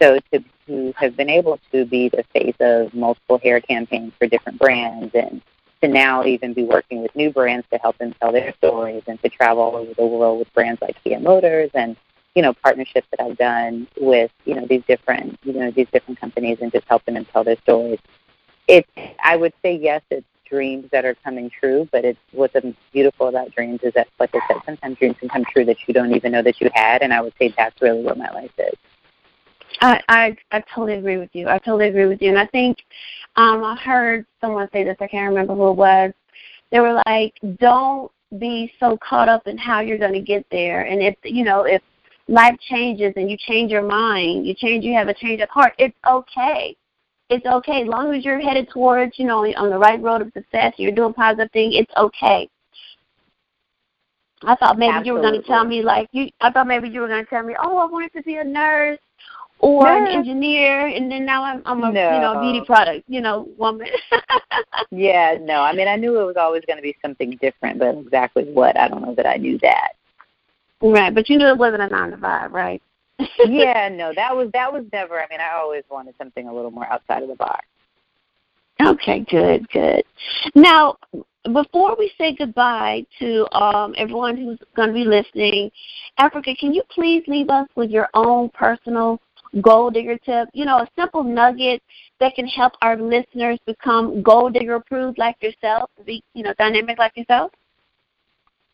so 0.00 0.18
to 0.32 0.44
to 0.66 0.92
have 0.96 1.16
been 1.16 1.30
able 1.30 1.58
to 1.72 1.84
be 1.84 2.08
the 2.08 2.24
face 2.32 2.56
of 2.60 2.92
multiple 2.94 3.38
hair 3.38 3.60
campaigns 3.60 4.12
for 4.18 4.26
different 4.26 4.58
brands 4.58 5.14
and 5.14 5.40
to 5.82 5.88
now 5.88 6.24
even 6.24 6.52
be 6.52 6.64
working 6.64 7.02
with 7.02 7.14
new 7.14 7.30
brands 7.30 7.66
to 7.70 7.78
help 7.78 7.98
them 7.98 8.14
tell 8.20 8.32
their 8.32 8.54
stories 8.58 9.02
and 9.06 9.20
to 9.22 9.28
travel 9.28 9.62
all 9.62 9.76
over 9.76 9.94
the 9.94 10.06
world 10.06 10.38
with 10.38 10.52
brands 10.54 10.80
like 10.80 11.02
Kia 11.02 11.20
Motors 11.20 11.70
and 11.74 11.96
you 12.34 12.42
know 12.42 12.52
partnerships 12.52 13.06
that 13.10 13.20
I've 13.20 13.36
done 13.36 13.86
with 14.00 14.30
you 14.44 14.54
know 14.54 14.66
these 14.66 14.82
different 14.86 15.38
you 15.42 15.52
know 15.52 15.70
these 15.70 15.88
different 15.92 16.20
companies 16.20 16.58
and 16.60 16.72
just 16.72 16.86
helping 16.88 17.14
them 17.14 17.26
tell 17.26 17.44
their 17.44 17.56
stories. 17.62 17.98
It's 18.68 18.88
I 19.22 19.36
would 19.36 19.52
say 19.62 19.76
yes, 19.76 20.02
it's 20.10 20.26
dreams 20.48 20.88
that 20.92 21.04
are 21.04 21.14
coming 21.24 21.50
true, 21.50 21.88
but 21.92 22.04
it's 22.04 22.18
what's 22.32 22.54
beautiful 22.92 23.28
about 23.28 23.52
dreams 23.52 23.80
is 23.82 23.92
that 23.94 24.08
like 24.18 24.34
I 24.34 24.40
said, 24.48 24.58
sometimes 24.64 24.98
dreams 24.98 25.16
can 25.18 25.28
come 25.28 25.44
true 25.44 25.64
that 25.64 25.76
you 25.86 25.94
don't 25.94 26.14
even 26.14 26.32
know 26.32 26.42
that 26.42 26.60
you 26.60 26.70
had, 26.74 27.02
and 27.02 27.12
I 27.12 27.20
would 27.20 27.34
say 27.38 27.52
that's 27.56 27.80
really 27.82 28.02
what 28.02 28.16
my 28.16 28.30
life 28.30 28.52
is. 28.58 28.74
I 29.80 30.00
I, 30.08 30.36
I 30.52 30.64
totally 30.74 30.98
agree 30.98 31.18
with 31.18 31.30
you. 31.32 31.48
I 31.48 31.58
totally 31.58 31.88
agree 31.88 32.06
with 32.06 32.22
you, 32.22 32.30
and 32.30 32.38
I 32.38 32.46
think 32.46 32.78
um 33.36 33.64
I 33.64 33.76
heard 33.76 34.26
someone 34.40 34.68
say 34.72 34.84
this. 34.84 34.96
I 35.00 35.06
can't 35.06 35.28
remember 35.28 35.54
who 35.54 35.70
it 35.70 35.76
was. 35.76 36.12
They 36.70 36.80
were 36.80 37.02
like, 37.06 37.34
"Don't 37.58 38.10
be 38.38 38.72
so 38.80 38.98
caught 38.98 39.28
up 39.28 39.46
in 39.46 39.56
how 39.56 39.80
you're 39.80 39.98
going 39.98 40.12
to 40.12 40.20
get 40.20 40.44
there, 40.50 40.82
and 40.82 41.02
if 41.02 41.16
you 41.22 41.44
know 41.44 41.62
if 41.62 41.82
life 42.28 42.56
changes 42.68 43.12
and 43.16 43.30
you 43.30 43.36
change 43.36 43.70
your 43.70 43.82
mind, 43.82 44.46
you 44.46 44.54
change, 44.54 44.84
you 44.84 44.94
have 44.94 45.08
a 45.08 45.14
change 45.14 45.40
of 45.40 45.48
heart, 45.48 45.74
it's 45.78 45.96
okay. 46.08 46.76
It's 47.28 47.46
okay. 47.46 47.82
As 47.82 47.88
long 47.88 48.14
as 48.14 48.24
you're 48.24 48.40
headed 48.40 48.68
towards, 48.70 49.18
you 49.18 49.26
know, 49.26 49.44
on 49.56 49.70
the 49.70 49.78
right 49.78 50.00
road 50.00 50.22
of 50.22 50.32
success, 50.32 50.74
you're 50.76 50.92
doing 50.92 51.12
positive 51.12 51.50
things, 51.52 51.74
it's 51.76 51.92
okay. 51.96 52.48
I 54.42 54.54
thought 54.56 54.78
maybe 54.78 54.92
Absolutely. 54.92 55.06
you 55.08 55.14
were 55.14 55.20
going 55.22 55.40
to 55.40 55.46
tell 55.46 55.64
me 55.64 55.82
like 55.82 56.08
you. 56.12 56.28
I 56.40 56.52
thought 56.52 56.66
maybe 56.66 56.88
you 56.88 57.00
were 57.00 57.08
going 57.08 57.24
to 57.24 57.30
tell 57.30 57.42
me, 57.42 57.56
oh, 57.60 57.78
I 57.78 57.86
wanted 57.86 58.12
to 58.12 58.22
be 58.22 58.36
a 58.36 58.44
nurse 58.44 58.98
or 59.58 59.88
an 59.88 60.06
engineer, 60.06 60.86
and 60.86 61.10
then 61.10 61.24
now 61.24 61.42
I'm 61.42 61.62
I'm 61.64 61.82
a 61.82 61.92
no. 61.92 62.14
you 62.14 62.20
know 62.20 62.40
beauty 62.40 62.64
product 62.66 63.04
you 63.08 63.20
know 63.20 63.48
woman. 63.56 63.88
yeah, 64.90 65.36
no. 65.40 65.62
I 65.62 65.72
mean, 65.72 65.88
I 65.88 65.96
knew 65.96 66.20
it 66.20 66.24
was 66.24 66.36
always 66.36 66.62
going 66.66 66.76
to 66.76 66.82
be 66.82 66.96
something 67.02 67.38
different, 67.40 67.78
but 67.78 67.96
exactly 67.96 68.44
what 68.44 68.78
I 68.78 68.88
don't 68.88 69.02
know 69.02 69.14
that 69.14 69.26
I 69.26 69.36
knew 69.36 69.58
that. 69.58 69.92
Right, 70.82 71.14
but 71.14 71.28
you 71.30 71.38
knew 71.38 71.48
it 71.48 71.58
wasn't 71.58 71.82
a 71.82 71.88
nine 71.88 72.10
to 72.10 72.18
five, 72.18 72.52
right? 72.52 72.82
yeah, 73.46 73.88
no, 73.88 74.12
that 74.14 74.36
was 74.36 74.50
that 74.52 74.72
was 74.72 74.84
never. 74.92 75.20
I 75.20 75.26
mean, 75.30 75.40
I 75.40 75.56
always 75.56 75.84
wanted 75.90 76.14
something 76.18 76.48
a 76.48 76.54
little 76.54 76.70
more 76.70 76.86
outside 76.86 77.22
of 77.22 77.28
the 77.28 77.36
box. 77.36 77.64
Okay, 78.84 79.20
good, 79.30 79.66
good. 79.70 80.04
Now, 80.54 80.96
before 81.52 81.96
we 81.98 82.12
say 82.18 82.34
goodbye 82.34 83.06
to 83.18 83.46
um, 83.56 83.94
everyone 83.96 84.36
who's 84.36 84.58
going 84.74 84.88
to 84.88 84.94
be 84.94 85.04
listening, 85.04 85.70
Africa, 86.18 86.54
can 86.58 86.74
you 86.74 86.82
please 86.90 87.24
leave 87.26 87.48
us 87.48 87.68
with 87.74 87.90
your 87.90 88.08
own 88.12 88.50
personal 88.50 89.18
goal 89.60 89.90
digger 89.90 90.18
tip? 90.18 90.48
You 90.52 90.64
know, 90.64 90.78
a 90.78 90.88
simple 90.96 91.22
nugget 91.22 91.82
that 92.20 92.34
can 92.34 92.46
help 92.46 92.72
our 92.82 92.96
listeners 92.96 93.58
become 93.66 94.22
goal 94.22 94.50
digger 94.50 94.74
approved 94.74 95.18
like 95.18 95.36
yourself, 95.42 95.90
be 96.04 96.22
you 96.34 96.42
know 96.42 96.54
dynamic 96.58 96.98
like 96.98 97.16
yourself. 97.16 97.52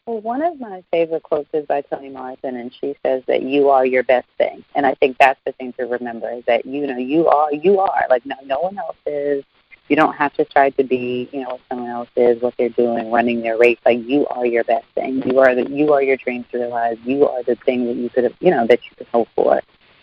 Well, 0.06 0.20
one 0.20 0.42
of 0.42 0.58
my 0.58 0.82
favorite 0.90 1.22
quotes 1.22 1.48
is 1.52 1.64
by 1.66 1.82
Toni 1.82 2.08
Morrison, 2.08 2.56
and 2.56 2.72
she 2.80 2.96
says 3.04 3.22
that 3.28 3.42
you 3.42 3.68
are 3.68 3.86
your 3.86 4.02
best 4.02 4.26
thing. 4.36 4.64
And 4.74 4.84
I 4.84 4.94
think 4.94 5.16
that's 5.18 5.38
the 5.46 5.52
thing 5.52 5.72
to 5.74 5.84
remember 5.84 6.28
is 6.32 6.44
that 6.46 6.66
you 6.66 6.88
know 6.88 6.96
you 6.96 7.28
are 7.28 7.52
you 7.52 7.78
are 7.78 8.06
like 8.10 8.26
no 8.26 8.34
no 8.44 8.58
one 8.58 8.78
else 8.78 8.96
is. 9.06 9.44
You 9.88 9.96
don't 9.96 10.14
have 10.14 10.32
to 10.34 10.44
try 10.44 10.70
to 10.70 10.82
be 10.82 11.28
you 11.30 11.42
know 11.42 11.50
what 11.50 11.60
someone 11.68 11.90
else 11.90 12.08
is, 12.16 12.42
what 12.42 12.54
they're 12.58 12.68
doing, 12.70 13.12
running 13.12 13.42
their 13.42 13.56
race. 13.56 13.78
Like 13.86 13.98
you 14.04 14.26
are 14.26 14.44
your 14.44 14.64
best 14.64 14.86
thing. 14.96 15.22
You 15.24 15.38
are 15.38 15.54
the 15.54 15.70
you 15.70 15.92
are 15.92 16.02
your 16.02 16.16
dreams 16.16 16.46
realized. 16.52 17.00
You 17.04 17.28
are 17.28 17.44
the 17.44 17.54
thing 17.64 17.86
that 17.86 17.94
you 17.94 18.10
could 18.10 18.24
have 18.24 18.34
you 18.40 18.50
know 18.50 18.66
that 18.66 18.80
you 18.84 18.96
could 18.96 19.06
hope 19.08 19.28
for. 19.36 19.60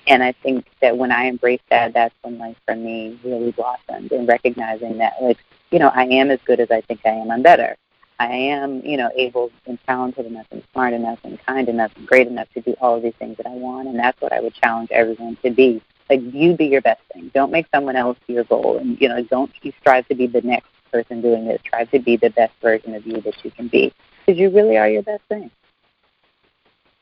And 0.09 0.21
I 0.21 0.33
think 0.33 0.65
that 0.81 0.97
when 0.97 1.11
I 1.11 1.27
embraced 1.27 1.63
that, 1.69 1.93
that's 1.93 2.15
when 2.23 2.37
life 2.37 2.57
for 2.65 2.75
me 2.75 3.17
really 3.23 3.51
blossomed. 3.51 4.11
And 4.11 4.27
recognizing 4.27 4.97
that 4.97 5.13
like 5.21 5.37
you 5.71 5.79
know 5.79 5.89
I 5.89 6.03
am 6.03 6.31
as 6.31 6.39
good 6.45 6.59
as 6.59 6.71
I 6.71 6.81
think 6.81 7.01
I 7.05 7.09
am. 7.09 7.31
I'm 7.31 7.43
better 7.43 7.77
I 8.19 8.27
am, 8.27 8.81
you 8.85 8.97
know, 8.97 9.09
able 9.15 9.49
and 9.65 9.79
talented 9.87 10.25
enough 10.25 10.45
and 10.51 10.61
smart 10.73 10.93
enough 10.93 11.19
and 11.23 11.43
kind 11.45 11.69
enough 11.69 11.91
and 11.95 12.05
great 12.05 12.27
enough 12.27 12.51
to 12.53 12.61
do 12.61 12.75
all 12.81 12.95
of 12.95 13.03
these 13.03 13.13
things 13.17 13.37
that 13.37 13.47
I 13.47 13.51
want. 13.51 13.87
And 13.87 13.97
that's 13.97 14.19
what 14.21 14.33
I 14.33 14.41
would 14.41 14.53
challenge 14.53 14.89
everyone 14.91 15.37
to 15.43 15.49
be. 15.49 15.81
Like 16.09 16.21
you 16.33 16.55
be 16.55 16.65
your 16.65 16.81
best 16.81 17.01
thing. 17.13 17.31
Don't 17.33 17.51
make 17.51 17.67
someone 17.73 17.95
else 17.95 18.17
your 18.27 18.43
goal. 18.43 18.77
And, 18.77 18.99
you 18.99 19.07
know, 19.07 19.23
don't 19.23 19.51
you 19.61 19.71
strive 19.79 20.07
to 20.09 20.15
be 20.15 20.27
the 20.27 20.41
next 20.41 20.67
person 20.91 21.21
doing 21.21 21.45
this. 21.47 21.61
Try 21.63 21.85
to 21.85 21.99
be 21.99 22.17
the 22.17 22.29
best 22.29 22.53
version 22.61 22.93
of 22.93 23.07
you 23.07 23.21
that 23.21 23.45
you 23.45 23.51
can 23.51 23.69
be. 23.69 23.93
Because 24.25 24.39
you 24.39 24.49
really 24.49 24.77
are 24.77 24.89
your 24.89 25.03
best 25.03 25.23
thing. 25.29 25.49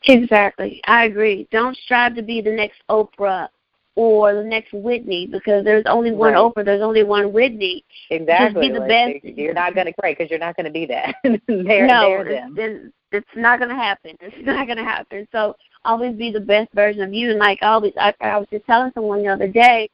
Exactly. 0.08 0.82
I 0.86 1.06
agree. 1.06 1.48
Don't 1.52 1.78
strive 1.78 2.15
to 2.15 2.22
be 2.22 2.41
the 2.41 2.52
next 2.52 2.82
Oprah 2.89 3.50
or 3.96 4.36
the 4.36 4.43
next 4.43 4.72
Whitney 4.74 5.26
because 5.26 5.65
there's 5.65 5.86
only 5.88 6.12
one 6.12 6.34
right. 6.34 6.39
Oprah, 6.39 6.63
there's 6.63 6.84
only 6.84 7.04
one 7.04 7.34
Whitney. 7.34 7.84
Exactly. 8.12 8.67
Just 8.67 8.74
be 8.74 8.74
the 8.74 8.86
like, 8.86 9.24
best. 9.24 9.38
You're 9.38 9.54
not 9.54 9.74
going 9.74 9.88
to 9.88 9.93
right 10.02 10.15
because 10.17 10.30
you're 10.30 10.39
not 10.39 10.56
going 10.56 10.65
to 10.65 10.72
be 10.72 10.86
that. 10.86 11.15
they're, 11.48 11.88
no, 11.88 12.24
they're 12.24 12.48
it's, 12.56 12.93
it's 13.12 13.28
not 13.36 13.60
going 13.60 13.70
to 13.70 13.76
happen. 13.76 14.15
It's 14.22 14.36
not 14.46 14.67
going 14.67 14.78
to 14.78 14.84
happen. 14.84 15.28
So 15.32 15.56
always 15.84 16.15
be 16.15 16.32
the 16.32 16.39
best 16.39 16.72
version 16.74 17.02
of 17.02 17.13
you. 17.13 17.32
And 17.32 17.39
like 17.39 17.60
always, 17.62 17.93
I, 18.00 18.13
I 18.22 18.38
was 18.38 18.48
just 18.52 18.65
telling 18.65 18.91
someone 18.93 19.24
the 19.24 19.30
other 19.30 19.48
day, 19.48 19.89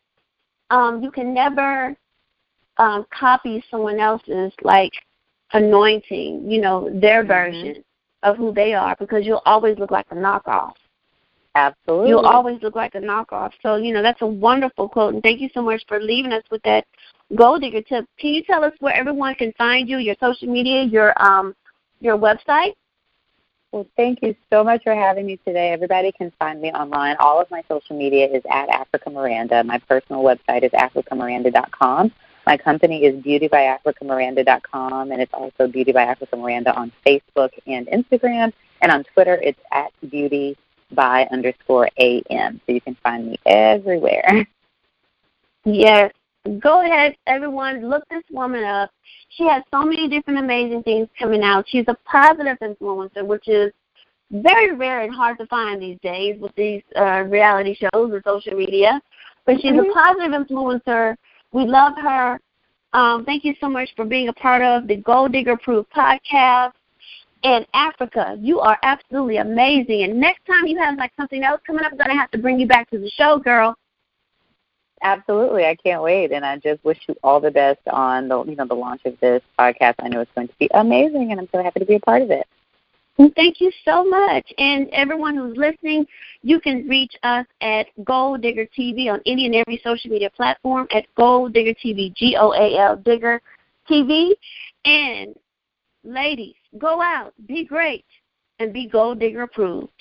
um, 0.69 1.01
you 1.01 1.09
can 1.09 1.33
never 1.33 1.95
um, 2.77 3.05
copy 3.09 3.63
someone 3.71 3.99
else's 3.99 4.51
like 4.63 4.91
anointing. 5.53 6.49
You 6.51 6.59
know 6.59 6.89
their 6.93 7.23
mm-hmm. 7.23 7.27
version 7.27 7.83
of 8.23 8.37
who 8.37 8.53
they 8.53 8.73
are 8.73 8.95
because 8.99 9.25
you'll 9.25 9.43
always 9.45 9.77
look 9.77 9.91
like 9.91 10.07
a 10.11 10.15
knockoff. 10.15 10.73
Absolutely. 11.55 12.09
You'll 12.09 12.25
always 12.25 12.61
look 12.63 12.75
like 12.75 12.95
a 12.95 12.99
knockoff. 12.99 13.51
So, 13.61 13.75
you 13.75 13.93
know, 13.93 14.01
that's 14.01 14.21
a 14.21 14.27
wonderful 14.27 14.89
quote. 14.89 15.13
And 15.13 15.21
thank 15.21 15.39
you 15.39 15.49
so 15.53 15.61
much 15.61 15.83
for 15.87 15.99
leaving 15.99 16.33
us 16.33 16.43
with 16.49 16.63
that 16.63 16.85
goal 17.35 17.59
digger 17.59 17.81
tip. 17.81 18.05
Can 18.17 18.31
you 18.31 18.43
tell 18.43 18.63
us 18.63 18.73
where 18.79 18.93
everyone 18.93 19.35
can 19.35 19.53
find 19.53 19.87
you, 19.87 19.97
your 19.97 20.15
social 20.19 20.47
media, 20.47 20.83
your 20.83 21.13
um 21.21 21.55
your 21.99 22.17
website? 22.17 22.73
Well, 23.71 23.87
thank 23.97 24.21
you 24.21 24.35
so 24.51 24.63
much 24.63 24.83
for 24.83 24.93
having 24.93 25.25
me 25.25 25.39
today. 25.45 25.71
Everybody 25.71 26.11
can 26.11 26.31
find 26.37 26.61
me 26.61 26.71
online. 26.71 27.15
All 27.19 27.41
of 27.41 27.49
my 27.49 27.63
social 27.67 27.97
media 27.97 28.27
is 28.27 28.43
at 28.49 28.69
Africa 28.69 29.09
Miranda. 29.09 29.63
My 29.63 29.79
personal 29.79 30.21
website 30.21 30.63
is 30.63 30.71
africamiranda.com. 30.71 32.11
My 32.45 32.57
company 32.57 33.05
is 33.05 33.23
beautybyafricamiranda.com, 33.23 35.11
and 35.11 35.21
it's 35.21 35.33
also 35.33 35.67
Beauty 35.67 35.91
by 35.91 36.03
Africa 36.03 36.35
Miranda 36.35 36.75
on 36.75 36.91
Facebook 37.05 37.51
and 37.67 37.87
Instagram. 37.87 38.51
And 38.81 38.91
on 38.91 39.05
Twitter, 39.13 39.39
it's 39.41 39.59
at 39.71 39.91
beauty 40.11 40.57
by 40.91 41.25
underscore 41.31 41.89
am. 41.97 42.59
So 42.65 42.73
you 42.73 42.81
can 42.81 42.95
find 43.03 43.27
me 43.27 43.37
everywhere. 43.45 44.45
Yes. 45.65 46.11
Go 46.59 46.83
ahead, 46.83 47.15
everyone. 47.25 47.89
Look 47.89 48.03
this 48.09 48.23
woman 48.29 48.65
up. 48.65 48.91
She 49.29 49.43
has 49.45 49.63
so 49.71 49.83
many 49.83 50.09
different 50.09 50.39
amazing 50.39 50.83
things 50.83 51.07
coming 51.17 51.41
out. 51.41 51.63
She's 51.69 51.85
a 51.87 51.95
positive 52.03 52.57
influencer, 52.59 53.25
which 53.25 53.47
is 53.47 53.71
very 54.29 54.75
rare 54.75 55.03
and 55.03 55.15
hard 55.15 55.37
to 55.37 55.45
find 55.47 55.81
these 55.81 55.97
days 56.01 56.37
with 56.41 56.53
these 56.55 56.81
uh, 56.97 57.23
reality 57.27 57.75
shows 57.75 58.11
and 58.11 58.21
social 58.25 58.57
media. 58.57 58.99
But 59.45 59.61
she's 59.61 59.71
mm-hmm. 59.71 59.89
a 59.89 59.93
positive 59.93 60.31
influencer. 60.31 61.15
We 61.53 61.65
love 61.65 61.93
her. 61.97 62.39
Um, 62.93 63.25
thank 63.25 63.43
you 63.43 63.55
so 63.59 63.69
much 63.69 63.89
for 63.95 64.05
being 64.05 64.27
a 64.27 64.33
part 64.33 64.61
of 64.61 64.87
the 64.87 64.97
Goal 64.97 65.27
Digger 65.27 65.55
Proof 65.57 65.85
podcast. 65.95 66.73
And 67.43 67.65
Africa, 67.73 68.37
you 68.39 68.59
are 68.59 68.77
absolutely 68.83 69.37
amazing. 69.37 70.03
And 70.03 70.19
next 70.19 70.45
time 70.45 70.65
you 70.65 70.77
have 70.79 70.97
like 70.97 71.11
something 71.17 71.43
else 71.43 71.61
coming 71.65 71.83
up, 71.83 71.91
I'm 71.91 71.97
gonna 71.97 72.17
have 72.17 72.31
to 72.31 72.37
bring 72.37 72.59
you 72.59 72.67
back 72.67 72.89
to 72.91 72.97
the 72.97 73.09
show, 73.09 73.37
girl. 73.37 73.75
Absolutely, 75.01 75.65
I 75.65 75.75
can't 75.75 76.01
wait, 76.01 76.31
and 76.31 76.45
I 76.45 76.57
just 76.57 76.83
wish 76.85 76.97
you 77.09 77.15
all 77.23 77.41
the 77.41 77.51
best 77.51 77.81
on 77.91 78.29
the 78.29 78.43
you 78.45 78.55
know 78.55 78.65
the 78.65 78.73
launch 78.73 79.01
of 79.05 79.19
this 79.19 79.41
podcast. 79.59 79.95
I 79.99 80.07
know 80.07 80.21
it's 80.21 80.31
going 80.33 80.47
to 80.47 80.53
be 80.57 80.69
amazing, 80.73 81.31
and 81.31 81.39
I'm 81.41 81.49
so 81.51 81.61
happy 81.61 81.81
to 81.81 81.85
be 81.85 81.95
a 81.95 81.99
part 81.99 82.21
of 82.21 82.31
it. 82.31 82.47
Thank 83.17 83.61
you 83.61 83.71
so 83.85 84.03
much. 84.03 84.51
And 84.57 84.89
everyone 84.91 85.35
who's 85.35 85.55
listening, 85.55 86.05
you 86.41 86.59
can 86.59 86.87
reach 86.87 87.13
us 87.21 87.45
at 87.61 87.87
Goal 88.03 88.37
Digger 88.37 88.67
TV 88.77 89.11
on 89.11 89.21
any 89.25 89.45
and 89.45 89.55
every 89.55 89.79
social 89.83 90.09
media 90.09 90.31
platform 90.31 90.87
at 90.91 91.05
Goal 91.15 91.47
Digger 91.47 91.73
TV, 91.73 92.13
G 92.15 92.35
O 92.39 92.53
A 92.53 92.77
L 92.79 92.97
Digger 92.97 93.39
TV. 93.89 94.31
And 94.85 95.35
ladies, 96.03 96.55
go 96.79 97.01
out, 97.01 97.33
be 97.47 97.65
great, 97.65 98.05
and 98.59 98.73
be 98.73 98.87
Goal 98.87 99.13
Digger 99.13 99.43
approved. 99.43 99.91